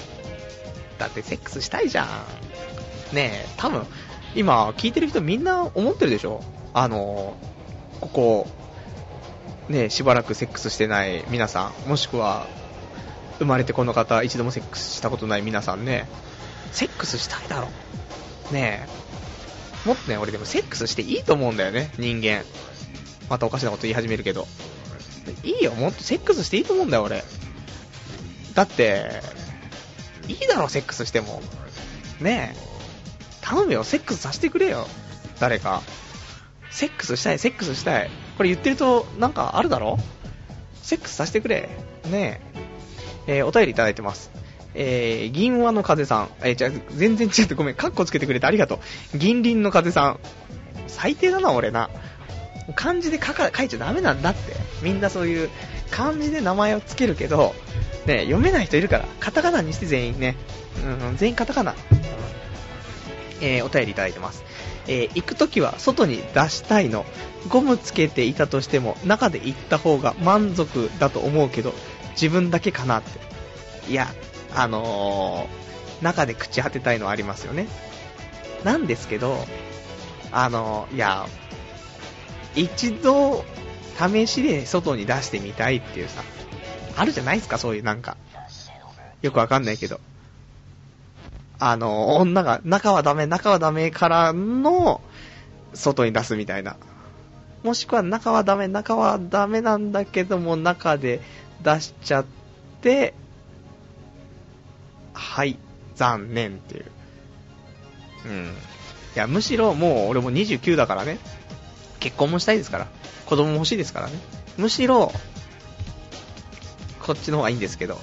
[0.98, 3.14] だってセックスしたいじゃん。
[3.14, 3.86] ねえ、多分、
[4.34, 6.42] 今聞いてる人みんな思ってるでしょ
[6.74, 7.34] あの、
[8.00, 8.46] ここ、
[9.68, 12.46] ね、しばらくセックスしてない皆さん、もしくは、
[13.38, 16.08] 生まれてこの方、一度もセックスしたことない皆さんね、
[16.72, 17.68] セックスしたいだろ。
[18.50, 18.86] ね
[19.84, 19.88] え。
[19.88, 22.44] もっとね、俺でもセックスしていいと思うんだよね、人間。
[23.28, 24.46] またおかしなこと言い始めるけど。
[25.44, 27.22] いいよ、もっとセックスしていいと思うんだよ、俺。
[28.54, 29.22] だって、
[30.26, 31.42] いいだろ、セックスしても。
[32.20, 32.68] ねえ。
[33.42, 34.88] 頼むよ、セックスさせてくれよ。
[35.38, 35.82] 誰か。
[36.70, 38.10] セックスしたい、セックスしたい。
[38.38, 39.98] これ言ってると、なんかあるだろ？
[40.82, 41.68] セックスさせてくれ。
[42.10, 42.40] ね
[43.26, 43.38] え。
[43.40, 44.30] えー、お便りいただいてます。
[44.74, 46.28] えー、銀輪の風さん。
[46.40, 47.74] えー、じゃ全然違ってごめん。
[47.74, 48.80] カッコつけてくれてありがと
[49.12, 49.18] う。
[49.18, 50.20] 銀輪の風さん。
[50.86, 51.90] 最低だな、俺な。
[52.76, 54.54] 漢字で書か書いちゃダメなんだって。
[54.82, 55.50] みんなそういう
[55.90, 57.54] 漢字で名前をつけるけど、
[58.06, 59.04] ね、読めない人いるから。
[59.18, 60.36] カタカナにして全員ね。
[60.84, 61.74] うん、全員カタカナ。
[63.40, 64.44] えー、お便りいただいてます。
[64.88, 67.04] えー、行くときは外に出したいの。
[67.48, 71.72] ゴムつけていたとしても中で行った方が満足だと思うけど、
[72.12, 73.20] 自分だけかなって。
[73.90, 74.08] いや、
[74.54, 77.68] あのー、中で朽ち果てたいのはありますよね。
[78.64, 79.46] なんですけど、
[80.32, 81.26] あのー、いや、
[82.56, 83.44] 一度、
[83.98, 86.22] 試しで外に出してみたいっていうさ、
[86.96, 88.16] あるじゃないですか、そういうなんか。
[89.22, 90.00] よくわかんないけど。
[91.58, 95.00] あの、女が、中はダメ、中はダメからの、
[95.74, 96.76] 外に出すみたいな。
[97.62, 101.20] もしくは中はダメ、中はダメなんだけども、中で
[101.62, 102.24] 出しちゃっ
[102.80, 103.14] て、
[105.12, 105.58] はい、
[105.96, 106.86] 残念っていう。
[108.26, 108.44] うん。
[108.44, 108.48] い
[109.16, 111.18] や、むしろもう俺も29だからね。
[111.98, 112.86] 結婚もしたいですから。
[113.26, 114.12] 子供も欲しいですからね。
[114.56, 115.12] むしろ、
[117.00, 117.98] こっちの方がいいんですけど。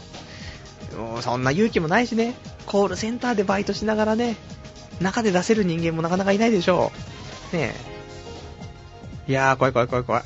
[1.22, 2.36] そんな勇気もないしね。
[2.66, 4.38] コールセンターでバイトしながらね、
[5.02, 6.92] 中で出せる人間もなかなかいないでしょ
[7.54, 7.56] う。
[7.56, 7.74] ね
[9.28, 9.32] え。
[9.32, 10.24] いやー、怖い怖い怖い怖い。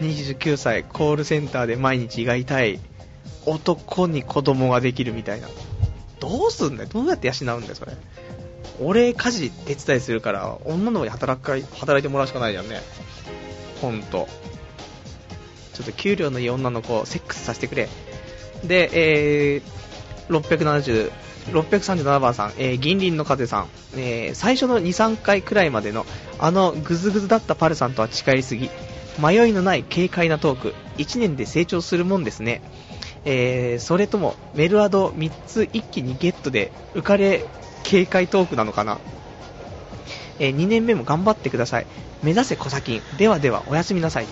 [0.00, 2.80] 29歳、コールセンターで毎日胃が痛い
[3.46, 5.48] 男に子供ができるみたいな。
[6.20, 7.92] どうすんだよどうやって養うんだよ、それ。
[8.80, 12.80] 俺、家事手伝いするから、女の子に働か働いてもらうしかないじゃんね。
[13.80, 14.28] ほんと。
[15.72, 17.88] ちょっと給料のいい女の子、セックスさせてくれ。
[18.64, 19.85] で、えー、
[20.28, 26.06] 67637番さん、えー、銀鱗の風さん、えー、最初の2、3回くらいまでの
[26.38, 28.70] あのグズグズだったパルさんとは違いすぎ、
[29.18, 32.62] 迷いのない軽快なトーク、1年で成長するもんですね。
[33.24, 37.44] えー、それともメルアド3つ一気にゲットで浮かれ
[37.88, 38.98] 軽快トークなのかな。
[40.38, 41.86] え、2年目も頑張ってください。
[42.22, 43.00] 目指せ小先。
[43.18, 44.26] ではでは、おやすみなさい。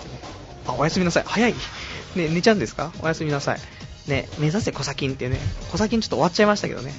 [0.67, 1.23] あ、おやすみなさい。
[1.25, 1.53] 早い。
[2.15, 2.91] ね、寝ちゃうんですか？
[3.01, 3.59] おやすみなさい。
[4.07, 5.39] ね、目指せ小砂金ってね、
[5.71, 6.93] 小砂金ちょっと終わっちゃいましたけどね。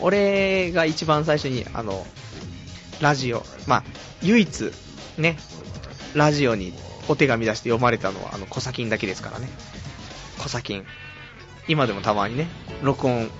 [0.00, 2.06] 俺が一番最初に、あの、
[3.00, 3.84] ラジオ、まあ、
[4.22, 4.72] 唯一、
[5.18, 5.36] ね、
[6.14, 6.72] ラジオに
[7.08, 9.48] お手紙出して読まれたのは、あの、小砂金だけですからね。
[10.38, 10.84] 小砂金。
[11.68, 12.48] 今でもたまにね、
[12.82, 13.30] 録音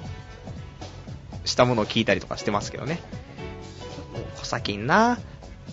[1.44, 3.00] したものを聞いたりとかしてますけどね。
[4.36, 5.18] 小砂金な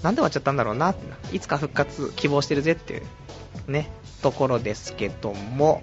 [0.04, 5.82] なんで終わっちゃったんだろうなって、いつか復活希望してるぜっていう、ね、ところですけども、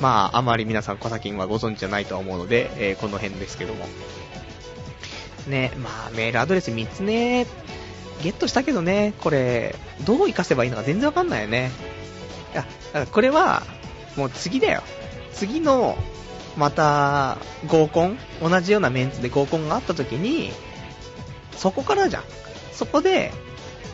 [0.00, 3.86] まあ、あまり皆さん小砂金はご存知じゃないとは思うので、えー、この辺ですけども。
[5.46, 7.46] ね、まあ、メールアドレス3つね、
[8.22, 9.74] ゲットしたけどね、これ、
[10.04, 11.70] どう活かせばいいのか全然わかんないよね。
[12.52, 13.62] いや、だからこれは、
[14.16, 14.82] もう次だよ。
[15.32, 15.96] 次の、
[16.56, 20.52] また、合コン同じようなメンツで合コンがあった時に、
[21.56, 22.22] そこからじゃん。
[22.72, 23.32] そこで、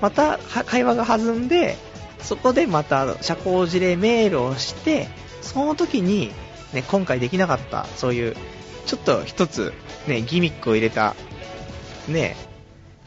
[0.01, 1.77] また会話が弾んで、
[2.21, 5.09] そこでまた社交辞令メールをして、
[5.47, 6.33] その時に、
[6.73, 8.37] ね、今回できなかった、そういう、
[8.85, 9.73] ちょっと一つ、
[10.07, 11.15] ね、ギミックを入れた、
[12.09, 12.37] ね、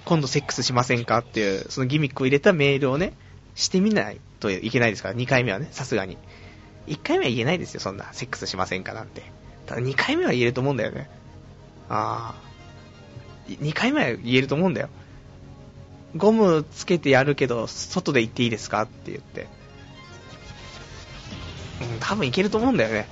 [0.06, 1.20] 今度セックスしませんか？
[1.20, 3.14] っていう、そのギミックを入れたメールをね、
[3.56, 6.18] してみないといけないですから、2回目はね、さすがに。
[6.88, 8.94] 1回目は言えないですよ、そんな、セックスしませんか？
[8.94, 9.22] なんて。
[9.68, 11.10] ただ2回目は言えると思うんだよね。
[11.90, 12.50] ああ。
[13.48, 14.90] 2回目は言えると思うんだよ。
[16.16, 18.82] ゴムつけてやるけど、外で行っていいですか？
[18.82, 19.48] って言って。
[22.00, 23.08] 多分いけると思うんだよね。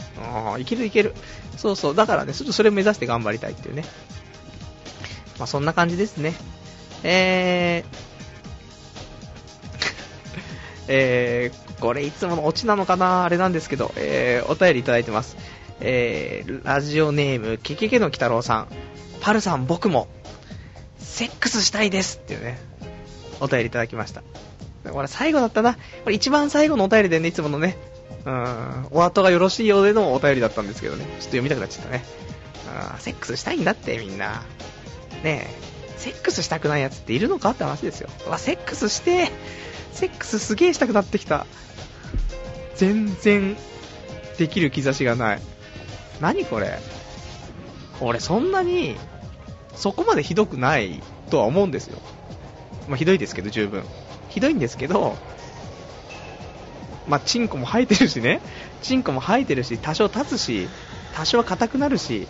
[0.59, 1.13] いけるいける。
[1.57, 1.95] そうそう。
[1.95, 3.84] だからね、ちょっとそれを目指して頑張りたいっていうね。
[5.39, 6.34] まあ、そんな感じですね。
[7.03, 7.97] えー、
[10.88, 13.24] えー、これいつものオチなのかな？
[13.24, 15.38] あれなんですけど、えー、お便りいただいてます。
[15.80, 18.68] えー、ラジオネーム、ケケケの鬼太郎さん。
[19.22, 20.07] パルさん、僕も、
[20.97, 22.59] セックスしたいですっていうね、
[23.39, 24.24] お便りいただきました。
[24.91, 25.74] これ最後だったな。
[26.03, 27.78] これ一番最後のお便りでね、いつものね、
[28.26, 32.03] うん、お後がよろしいようでのお便りだったんですけどね、ちょっと読みたくなっちゃったね。
[32.93, 34.43] うん、セックスしたいんだって、みんな。
[35.24, 38.10] ねえ、セックスしたくないやつっているのかって話ですよ。
[38.28, 39.32] わ、セックスして、
[39.93, 41.45] セックスすげえしたくなってきた。
[42.76, 43.58] 全然
[44.38, 45.41] できる兆しがない。
[46.22, 46.80] 何これ
[47.99, 48.95] 俺そんなに、
[49.76, 51.99] そこまでひどくないとは思うんですよ。
[52.88, 53.84] まあ、ひどいですけど、十分。
[54.30, 55.18] ひどいんですけど、
[57.08, 58.41] まあ、チンコも生えてるしね。
[58.82, 60.68] チンコも生えてるし、多少立つし、
[61.16, 62.28] 多少硬くなるし、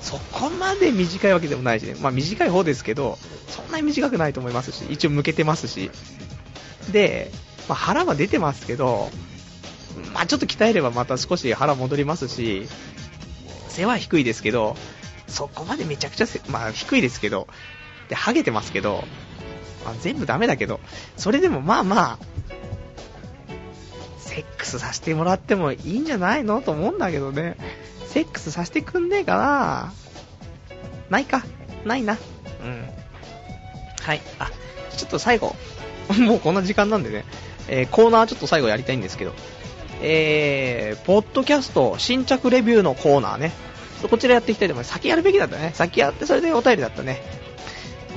[0.00, 1.96] そこまで短いわけでもないしね。
[2.00, 5.90] まあ、短い方ですけど、そんなに短くないと思いますし、一応向けてますし。
[6.92, 7.30] で、
[7.68, 9.10] まあ、腹は出てますけど、
[10.12, 12.68] まあ、ちょっと鍛えればまた少し腹戻りますし、
[13.68, 14.76] 背は低いですけど、
[15.28, 17.48] そこまでめちゃくちゃ、まあ、低いですけど、
[18.08, 19.04] で、ハゲてますけど、
[19.84, 20.80] まあ、全部ダメだけど、
[21.16, 22.18] それでもまあまあ、
[24.36, 27.56] セックスさせてもらってもいいんじゃないのと思うんだけどね。
[28.06, 29.92] セックスさせてくんねえかな
[31.08, 31.42] ないか
[31.86, 32.18] ないな。
[32.62, 32.86] うん。
[34.02, 34.20] はい。
[34.38, 34.50] あ、
[34.94, 35.56] ちょっと最後、
[36.20, 37.24] もうこんな時間なんでね、
[37.68, 39.32] えー、コーナーちょっと最後やりたいんですけど、
[40.02, 43.52] えー、ポッドキャスト新着レビューのコーナーね。
[44.10, 44.92] こちらやっていきたいと思います。
[44.92, 45.70] 先やるべきだったね。
[45.72, 47.22] 先やってそれでお便りだったね。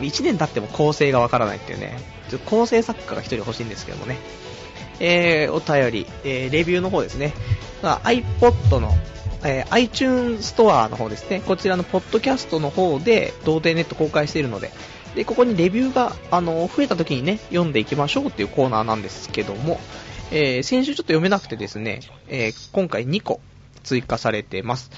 [0.01, 1.97] 1年経っても構成がわからないっていうね。
[2.30, 4.17] ちょっと構成作家が1人欲しいんですけどもね。
[5.00, 7.34] えー、お便り、えー、レビューの方ですね。
[7.82, 8.91] iPod の、
[9.43, 11.41] えー、iTunes ストアの方ですね。
[11.45, 14.72] こちらのポッドキャストの方で、童貞ネット公開しているので、
[15.16, 19.80] で、ここにレビューが、あの、増えた時にね、読んでいきましょうっていうコーナーなんですけども、
[20.32, 23.39] えー、先週ちょっと読めなくてですね、えー、今回2個
[23.84, 24.91] 追加されてます。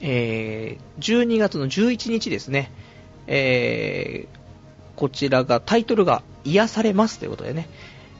[0.00, 2.70] えー、12月の11日ですね、
[3.26, 7.68] えー、こちらが、タイトルが癒されますということでね、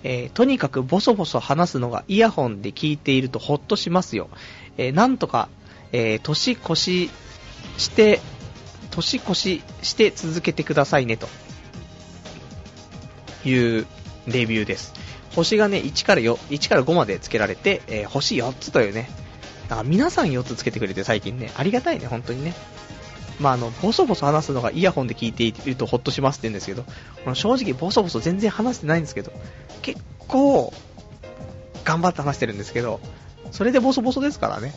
[0.03, 4.29] えー、とにかくボソボソ話すのがイヤホンで聞いているとホッとしますよ。
[4.77, 5.49] えー、なんとか、
[5.93, 7.11] えー、年越し
[7.79, 8.21] して、
[8.91, 11.29] 年越しして続けてくださいね、と
[13.45, 13.87] いう
[14.27, 14.95] レビューです。
[15.35, 19.11] 星がね、1から4、1から5まで付けられて、えー、星4つというね、
[19.69, 22.55] だから皆さん4つ付けてくれて最近ね、ありがたいね、本当にね。
[23.41, 26.91] まあ、あの、ボソボソ話すのがイヤホンで聞いているとホッとしますって言うんですけど、こ
[27.31, 29.33] の正直ボソボソ全然話してないんですけど、
[29.83, 30.73] 結構、
[31.85, 33.01] 頑張って話してるんですけど、
[33.53, 34.75] それでボソボソですからね。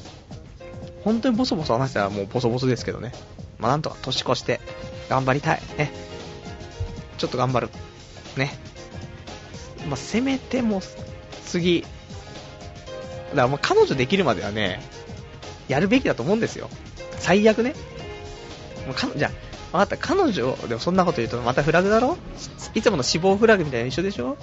[1.03, 3.13] 本当にボソボソ話したらもうボソボソですけどね。
[3.57, 4.59] まあ、なんとか年越して、
[5.09, 5.61] 頑張りたい。
[5.77, 5.91] ね。
[7.17, 7.69] ちょっと頑張る。
[8.37, 8.53] ね。
[9.87, 10.81] まあ、せめても、
[11.45, 14.81] 次、だからもう彼女できるまではね、
[15.67, 16.69] やるべきだと思うんですよ。
[17.19, 17.73] 最悪ね。
[18.85, 19.31] もうかじゃ
[19.73, 22.17] あ、わかった、彼女、でもそんなこと言うとまたフラグだろ？
[22.73, 24.37] いつもの死亡フラグみたいな一緒でしょ？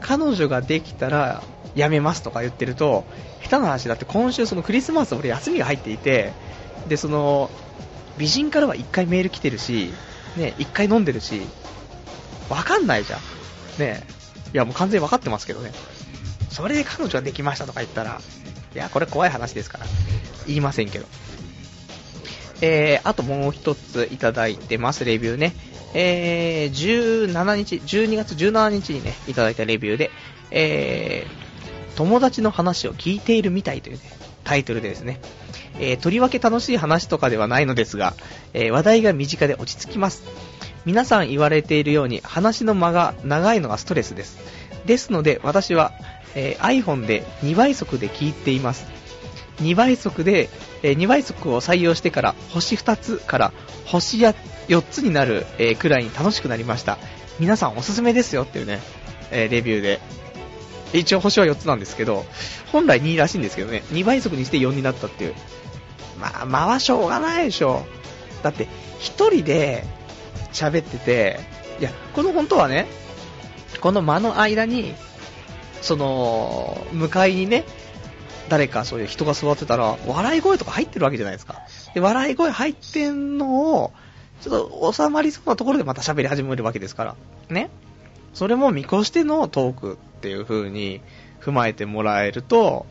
[0.00, 1.42] 彼女ができたら
[1.74, 3.04] 辞めますとか言ってると、
[3.42, 6.32] 下手な話だって今週そのクリスマス俺休みが入っていて、
[6.88, 7.50] で、その、
[8.18, 9.90] 美人からは1回メール来てるし、
[10.36, 11.42] ね、1回飲んでるし、
[12.48, 13.20] わかんないじゃん。
[13.78, 14.02] ね
[14.54, 15.72] いやもう完全にわかってますけどね。
[16.50, 18.20] それで彼女ができましたとか言ったら、
[18.74, 19.86] いや、これ怖い話ですから。
[20.46, 21.06] 言いませんけど。
[22.60, 25.54] えー、あともう一ついただいてます、レビューね。
[25.94, 30.10] えー、17日、12月17日にね、いただいたレビューで、
[30.50, 34.02] えー、友達の話を聞いているみたいというね、
[34.44, 35.20] タイトルでですね、
[35.78, 38.14] えー、とりわけ楽しい話とかではないのですが、
[38.54, 40.22] えー、話題が身近で落ち着きます。
[40.84, 44.38] 皆さん言われているように話の間が長いのがストレスです。
[44.86, 45.92] ですので私は、
[46.34, 48.86] えー、iPhone で2倍速で聞いています。
[49.60, 50.48] 2倍速で、
[50.82, 53.52] えー、2倍速を採用してから星2つから
[53.86, 54.34] 星や
[54.68, 56.98] 4つになる、えー、くらいに楽しくなりました。
[57.38, 58.80] 皆さんおすすめですよっていうね、
[59.30, 60.00] えー、レビューで。
[60.92, 62.24] 一応星は4つなんですけど、
[62.72, 65.34] 本来2らしいんですけどね、2倍速にして4になったっていう。
[66.20, 67.84] まあ、間はしょうがないでしょ。
[68.42, 68.64] だって、
[69.00, 69.84] 1人で
[70.52, 71.40] 喋ってて、
[71.80, 72.86] いや、この本当はね、
[73.80, 74.94] この間の間に、
[75.82, 77.64] その、向かいにね、
[78.48, 81.62] 誰かそういう人が座ってたら、笑い声とか入ってるわけじゃないですか。
[81.94, 83.92] で、笑い声入ってんのを、
[84.40, 87.16] ちょっと収まりそうなところでまた喋り始めるわけですから。
[87.48, 87.70] ね。
[88.34, 91.00] それも見越してのトークっていう風に
[91.40, 92.86] 踏まえてもらえると、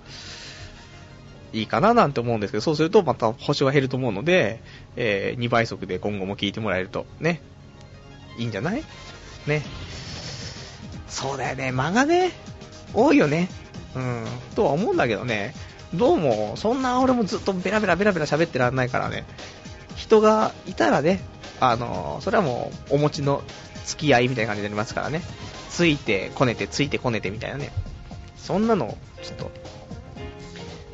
[1.54, 4.62] いいかななんて思うんですけど、そうするとまた星は減ると思うので、
[4.98, 7.42] えー、2倍速で今後も聞いてもらえると、ね。
[8.38, 8.84] いいんじゃない？
[9.48, 9.62] ね。
[11.08, 12.32] そうだよね、間がね、
[12.94, 13.48] 多いよね。
[13.96, 14.26] うん、
[14.56, 15.54] とは思うんだけどね、
[15.94, 19.26] どうも、そんな俺もずっとベラベラベラベラ喋ってらんないからね、
[19.96, 21.22] 人がいたらね、
[21.60, 23.44] あの、それはもう、お持ちの
[23.86, 25.22] 付き合いみたいな感じになりますからね、
[25.70, 27.72] ついてこねて、ついてこねてみたいなね、
[28.38, 29.52] そんなの、ちょっと、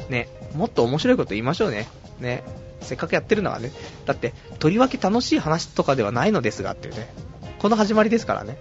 [0.10, 1.88] ね、もっと面白いこと言いましょうね、
[2.20, 2.44] ね、
[2.82, 3.72] せっかくやってるのはね、
[4.06, 7.12] だって、とりわけ楽しい話とかではないのですがっていうね、
[7.60, 8.58] この始まりですからね、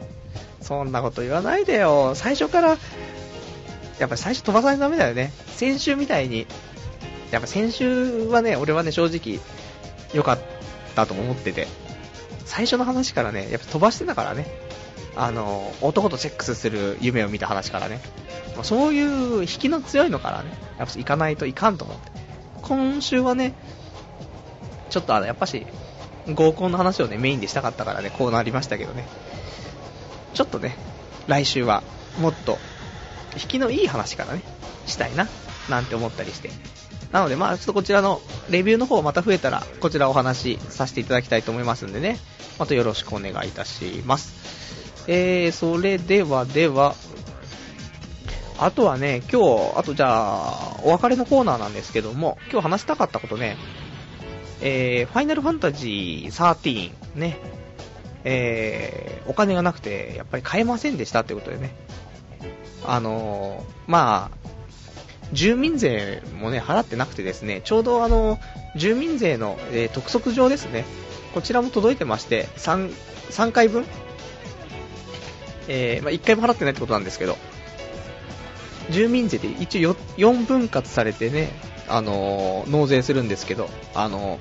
[0.62, 2.78] そんなこと言わないでよ、最初から
[4.00, 5.30] やっぱ最初飛ばさないとダメだよね。
[5.46, 6.46] 先週みたいに、
[7.30, 9.38] やっぱ先週はね、俺はね、正直、
[10.14, 10.40] 良かっ
[10.96, 11.68] たと思ってて、
[12.46, 14.46] 最初の話からね、やっぱ飛ばしてたからね、
[15.16, 18.00] あの、男とセックスする夢を見た話からね、
[18.62, 22.10] そういう引きの強いのからね、やっぱ行かないといかんと思って。
[22.62, 23.54] 今週はね、
[24.88, 25.66] ちょっとあの、やっぱし、
[26.26, 29.06] 合コンの話をね、メインでしたかったからね、こうなりましたけどね。
[30.32, 30.76] ちょっとね、
[31.26, 31.82] 来週は、
[32.18, 32.58] もっと、
[33.34, 34.42] 引きのいい話からね、
[34.86, 35.28] したいな、
[35.68, 36.50] なんて思ったりして。
[37.12, 38.20] なので、まあ、ちょっとこちらの
[38.50, 42.18] レビューの方また増えたら、こちらお話しさせていただきたいと思いますんでね、
[42.58, 44.34] またよろしくお願いいたします。
[45.06, 46.94] えー、それではでは、
[48.58, 53.56] あとはね、今日、あとじゃあ、お別れのコーナーなんですけども、今日話したかったことね、
[54.60, 57.38] えー、ファイナルファンタジー13ね、
[58.24, 61.74] えー、お金がなくて、やっぱり買えませんでしたということでね、
[62.84, 64.38] あの、まあ、
[65.32, 68.38] 住民税もね、払ってなくてですね、ちょうどあの、
[68.76, 70.84] 住民税の、えー、督促状ですね、
[71.34, 72.92] こちらも届いてまして、3、
[73.30, 73.84] 3回分
[75.68, 77.36] えー、まあ、1回も払ってないってことなんですけど、
[78.90, 81.50] 住民税で一応 4, 分割されてね、
[81.88, 84.38] あのー、納税するんですけど、あの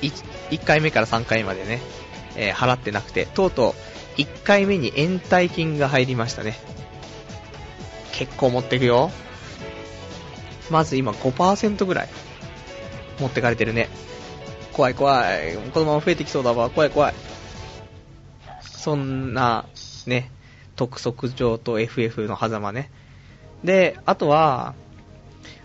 [0.00, 1.80] ー、1, 1回目から3回までね、
[2.36, 3.74] えー、払ってなくて、とうと
[4.16, 6.58] う1回目に延滞金が入りましたね。
[8.18, 9.12] 結構持っていくよ。
[10.70, 12.08] まず今5%ぐらい
[13.20, 13.88] 持ってかれてるね。
[14.72, 15.56] 怖い怖い。
[15.72, 16.68] このまま増えてきそうだわ。
[16.68, 17.14] 怖い怖い。
[18.62, 19.66] そんな、
[20.06, 20.32] ね、
[20.74, 22.90] 督促状と FF の狭間ね。
[23.62, 24.74] で、あとは、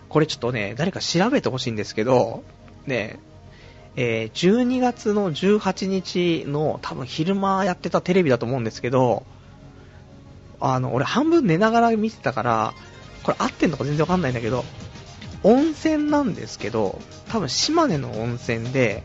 [0.08, 2.44] これちょっとね、誰か調べてほしいんですけど、
[2.86, 3.18] ね、
[3.96, 9.24] えー、12月の18日の多分昼間やってたテレビだと思うんですけど、
[10.60, 12.74] あの、俺半分寝ながら見てたから、
[13.22, 14.64] これ合ってんのか全然わかんないんだけど、
[15.42, 19.02] 温泉なんですけど、多分島根の温泉で、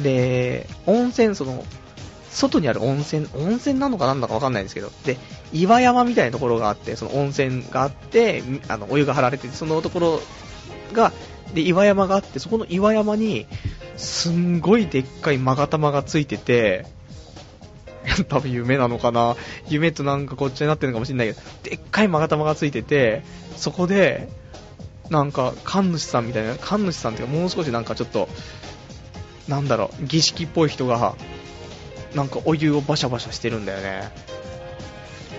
[0.00, 1.64] で、温泉その、
[2.30, 5.18] 外にある温泉、温泉なのかなんだかわかんないんですけど、で、
[5.52, 10.20] 岩山みたいなところがあって、その温泉があって、あの、お湯が張られてて、そのところ
[10.92, 11.12] が、
[11.54, 13.46] で、岩山があって、そこの岩山に、
[13.96, 16.86] すんごいでっかい勾玉がついてて、
[18.28, 19.36] 多分夢なのかな
[19.68, 23.22] 夢となんかこっちになってるのかもしれないけど、でっかい勾玉がついてて、
[23.56, 24.28] そこで、
[25.10, 28.28] なんか、神主さんみたいな、神主さんっていうか、もう少しなんかちょっと、
[29.48, 31.14] なんだろう、儀式っぽい人が、
[32.14, 34.10] なんかお湯をバシャバシャしてるんだよね。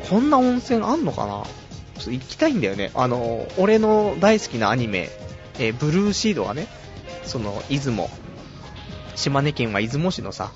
[0.09, 1.43] こんな温泉あんのかな？
[1.97, 2.91] ちょっと行きたいんだよね。
[2.95, 5.09] あの、俺の大好きなアニメ、
[5.59, 6.67] え、ブルーシードがね、
[7.25, 8.09] その、出雲、
[9.15, 10.51] 島根県は出雲市のさ、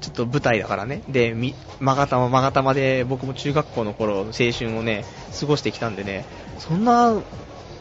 [0.00, 1.02] ちょっと舞台だからね。
[1.08, 1.34] で、
[1.80, 5.04] まがたままがたまで僕も中学校の頃、青春をね、
[5.38, 6.24] 過ごしてきたんでね、
[6.58, 7.14] そんな、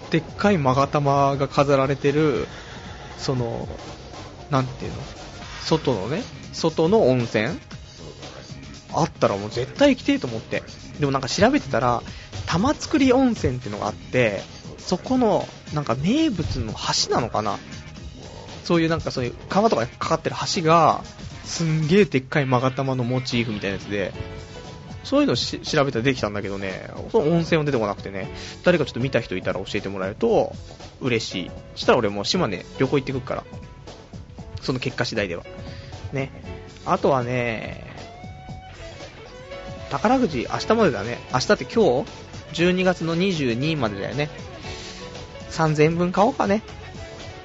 [0.09, 2.47] でっかいまがたまが飾られてる、
[3.17, 3.67] その、
[4.49, 4.97] なんていうの
[5.65, 6.21] 外のね、
[6.53, 7.47] 外の温泉
[8.93, 10.63] あったらもう絶対行きてえと思って。
[10.99, 12.03] でもなんか調べてたら、
[12.45, 14.41] 玉造温泉ってのがあって、
[14.77, 17.57] そこの、なんか名物の橋なのかな
[18.63, 21.03] そういうなんかそういう川とかにかかってる橋が、
[21.43, 24.13] すんげえでっかい勾玉のモチーフみたいなやつで、
[25.03, 28.29] そういうの調べたらできたんだけどね、その温泉は出てこなくてね、
[28.63, 30.53] 誰かちょっと見た人いたら教えてもらえると
[31.01, 31.51] 嬉しい。
[31.75, 33.43] したら俺も島根旅行行ってくるから。
[34.61, 35.43] その結果次第では。
[36.13, 36.31] ね。
[36.85, 37.85] あとはね、
[39.89, 41.19] 宝くじ明日までだね。
[41.33, 42.03] 明日って今
[42.53, 44.29] 日 ?12 月の22までだよね。
[45.51, 46.63] 3000分買おうかね。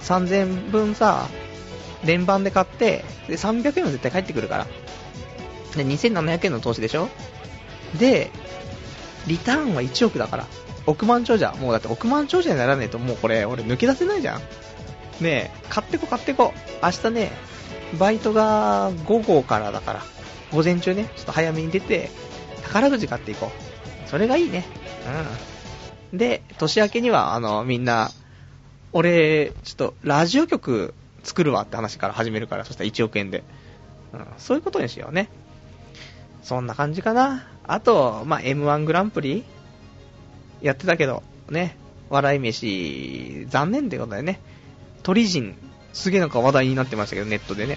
[0.01, 1.29] 3000分さ、
[2.05, 4.67] 連番で買って、で、300円は絶対返ってくるから。
[5.77, 7.09] で、2700円の投資でしょ？
[7.99, 8.31] で、
[9.27, 10.47] リターンは1億だから。
[10.87, 11.53] 億万長者。
[11.61, 14.41] もうだって億万長者にならねえともうこれ、俺抜け出せないじゃん。
[14.41, 14.45] ね
[15.23, 16.55] え、買ってこ買ってこ。
[16.83, 17.33] 明日ね、
[17.99, 20.03] バイトが午後からだから、
[20.53, 22.11] 午前中ね、ちょっと早めに出て、
[22.63, 24.09] 宝くじ買っていこう。
[24.09, 24.65] それがいいね。
[26.13, 26.19] うん。
[26.19, 28.11] で、年明けには、あの、みんな、
[28.93, 30.95] 俺、ちょっと、ラジオ局
[31.29, 33.45] 作るわって話から始めるから、そしたら1億円で。
[34.15, 35.29] うん、そういうことにしようね。
[36.43, 37.47] そんな感じかな。
[37.67, 39.45] あと、まあ、M1 グランプリ
[40.63, 41.77] やってたけど、ね、
[42.09, 44.41] 笑い飯、残念ってことだよね。
[45.03, 45.55] 鳥人、
[45.93, 47.77] すげえなんか話題になってましたけど、ネットでね。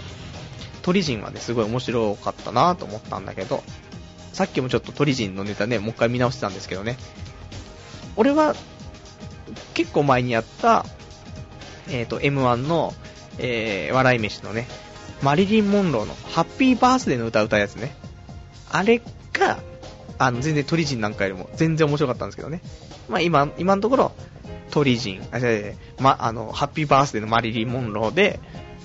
[0.82, 3.64] 鳥人はね、すごい面白かったなと思ったんだけど、
[4.32, 6.98] さっきもちょっと鳥人のネタね、もう一回見直してたんですけどね。
[8.16, 8.56] 俺は、
[9.74, 10.86] 結構前にやった、
[11.90, 12.94] えっ、ー、と、M1 の、
[13.38, 14.68] えー、笑い飯のね、
[15.22, 17.96] マリリン・モンローのハッピーバースデーの歌歌うやつね。
[18.72, 19.02] あれ
[19.34, 19.60] が、
[20.18, 22.62] あの、全然鳥人なんかよりも全然面白かったんですけどね。
[23.10, 24.12] まあ今、今のところ、
[24.72, 28.40] 鳥人、あ、違ま、あの、ハッピーバースデーのマリリン・モンローで、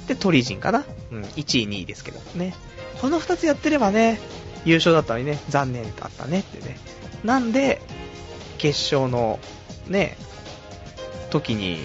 [0.09, 2.55] で、鳥人かなうん、1位、2位ですけどね。
[3.01, 4.21] この2つやってればね、
[4.65, 6.77] 優勝だったのにね、残念だったねってね。
[7.25, 7.81] なんで、
[8.59, 9.39] 決勝の、
[9.89, 10.17] ね、
[11.31, 11.79] 時に、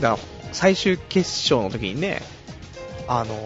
[0.00, 0.18] だ
[0.52, 2.22] 最終決勝の時にね、
[3.08, 3.38] あのー、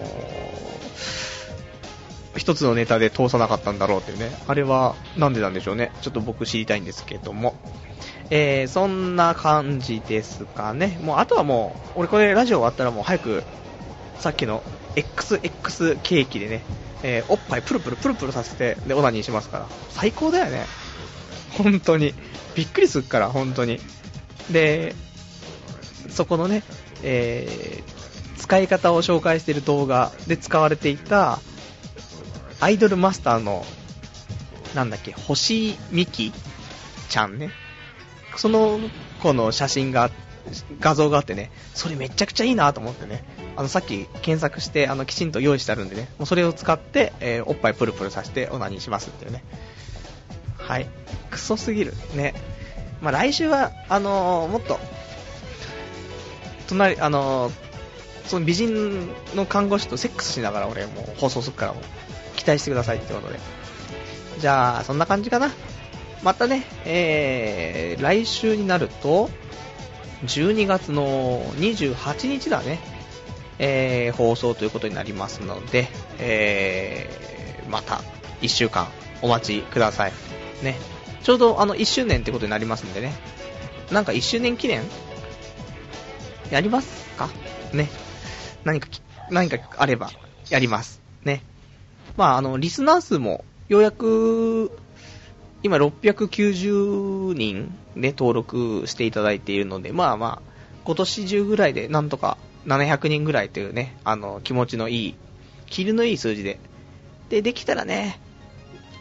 [2.37, 4.31] 一つのネタで通さなかったんだろうっていうね。
[4.47, 5.91] あれはなんでなんでしょうね。
[6.03, 7.55] ちょっと僕知りたいんですけども。
[8.31, 10.99] えー、そんな感じですかね。
[11.03, 13.43] もうあとはもう、俺これラジオ終わったらもう早く、
[14.19, 14.63] さっきの
[14.97, 16.63] XX ケーキでね、
[17.03, 19.67] えー、おっぱいプルプルプルプルさせて、で、オナニーしますから。
[19.91, 20.65] 最高だよね。
[21.53, 22.15] 本当に。
[22.55, 23.81] びっくりするから、本当に。
[24.51, 24.95] で、
[26.09, 26.63] そこのね、
[27.09, 31.39] えー、使い方を紹介している動画で使われていた、
[32.61, 33.65] アイドルマスターの、
[34.75, 36.33] なんだっけ、星美希
[37.09, 37.51] ちゃんね。
[38.37, 38.81] その
[39.23, 40.11] 子の写真が、
[40.81, 43.25] 画像があってね、それめちゃくちゃいいなと思ってね、
[43.57, 49.45] あのさっき検索して、あのきちんと用意してあるんでね、もうそれを使って、えー、おっぱいプルプルさせてオナニーしますっていうね。
[50.59, 50.89] はい。
[51.31, 51.95] クソすぎる。
[52.15, 52.35] ね。
[53.01, 54.81] まあ、来週は、あのー、もっと、
[56.69, 57.51] 隣、あの、
[58.27, 61.81] その美人の看護師とセックスしながら俺もう放送するからも
[62.35, 63.39] 期待してくださいってことで。
[64.39, 65.51] じゃあ、そんな感じかな。
[66.23, 69.31] またね、えー、来週になると、
[70.25, 72.79] 12月の28日だね、
[73.59, 75.89] えー、放送ということになりますので、
[76.19, 78.01] えー、また
[78.41, 78.89] 1週間
[79.23, 80.13] お待ちください。
[80.63, 80.77] ね。
[81.23, 83.15] ちょうどあの1周年ってことになりますんでね。
[83.91, 84.83] なんか1周年記念
[86.51, 87.29] やりますか？
[87.73, 87.89] ね。
[88.65, 88.89] 何か、
[89.31, 90.11] 何かあれば
[90.51, 91.01] やります。
[91.25, 91.43] ね。
[92.17, 94.71] まああの、リスナー数もようやく
[95.63, 100.51] 今690人で登録していただいているので、まあまあ、
[100.85, 105.15] 今年中ぐらいでなんとか700人ぐらいというね、あの、気持ちのいい、
[105.67, 106.59] キルのいい数字で。
[107.29, 108.21] で、できたらね、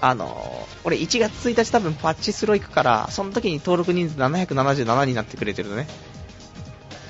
[0.01, 5.87] あの、俺1月1日多分パッチスロー行くから、その時に登録人数777になってくれてるとね、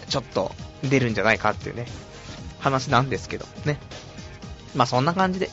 [0.09, 0.53] ちょっと
[0.83, 1.85] 出るんじゃないかっていうね、
[2.59, 3.79] 話なんですけどね。
[4.75, 5.49] まあそんな感じで、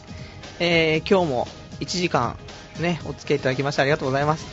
[0.58, 1.48] えー、今日も
[1.80, 2.36] 1時間
[2.80, 4.46] ね、お付き合いいただきましてありがとうございます。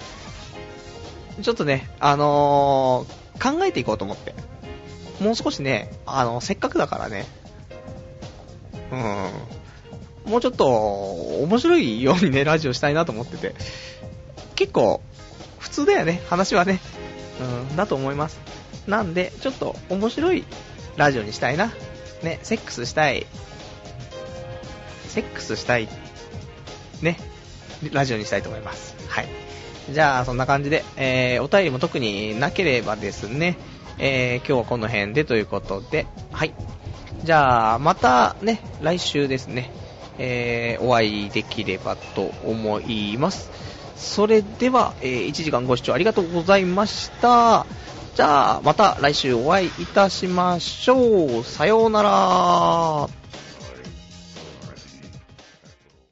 [1.42, 4.34] ちょっとね、あのー、考えていこうと思って。
[5.22, 7.26] もう少しね、あの、せっかくだからね、
[8.92, 10.66] うん、もうちょっと
[11.44, 13.56] 面白いようにね、ラジオしたいなと思ってて、
[14.56, 15.02] 結構、
[15.60, 16.80] 普通だよね、話はね、
[17.70, 18.40] うん、だと思います。
[18.90, 20.44] なんで、ちょっと面白い
[20.98, 21.72] ラジオにしたいな。
[22.24, 23.26] ね、セックスしたい。
[25.08, 25.88] セックスしたい。
[27.02, 27.18] ね、
[27.94, 28.96] ラジオにしたいと思います。
[29.08, 29.28] はい。
[29.92, 33.58] じゃあ、そんな感じで、えー、お便りも特になければですね、
[34.00, 36.54] えー、今日はこの辺でということで、はい。
[37.24, 39.72] じゃあ、またね、来週ですね、
[40.18, 43.52] えー、お会いできればと思います。
[43.96, 47.66] それでは、えー、1時間ご視聴ありがとうございました。
[48.16, 51.44] じゃあ、また来週お会いいたしましょう。
[51.44, 53.19] さようなら。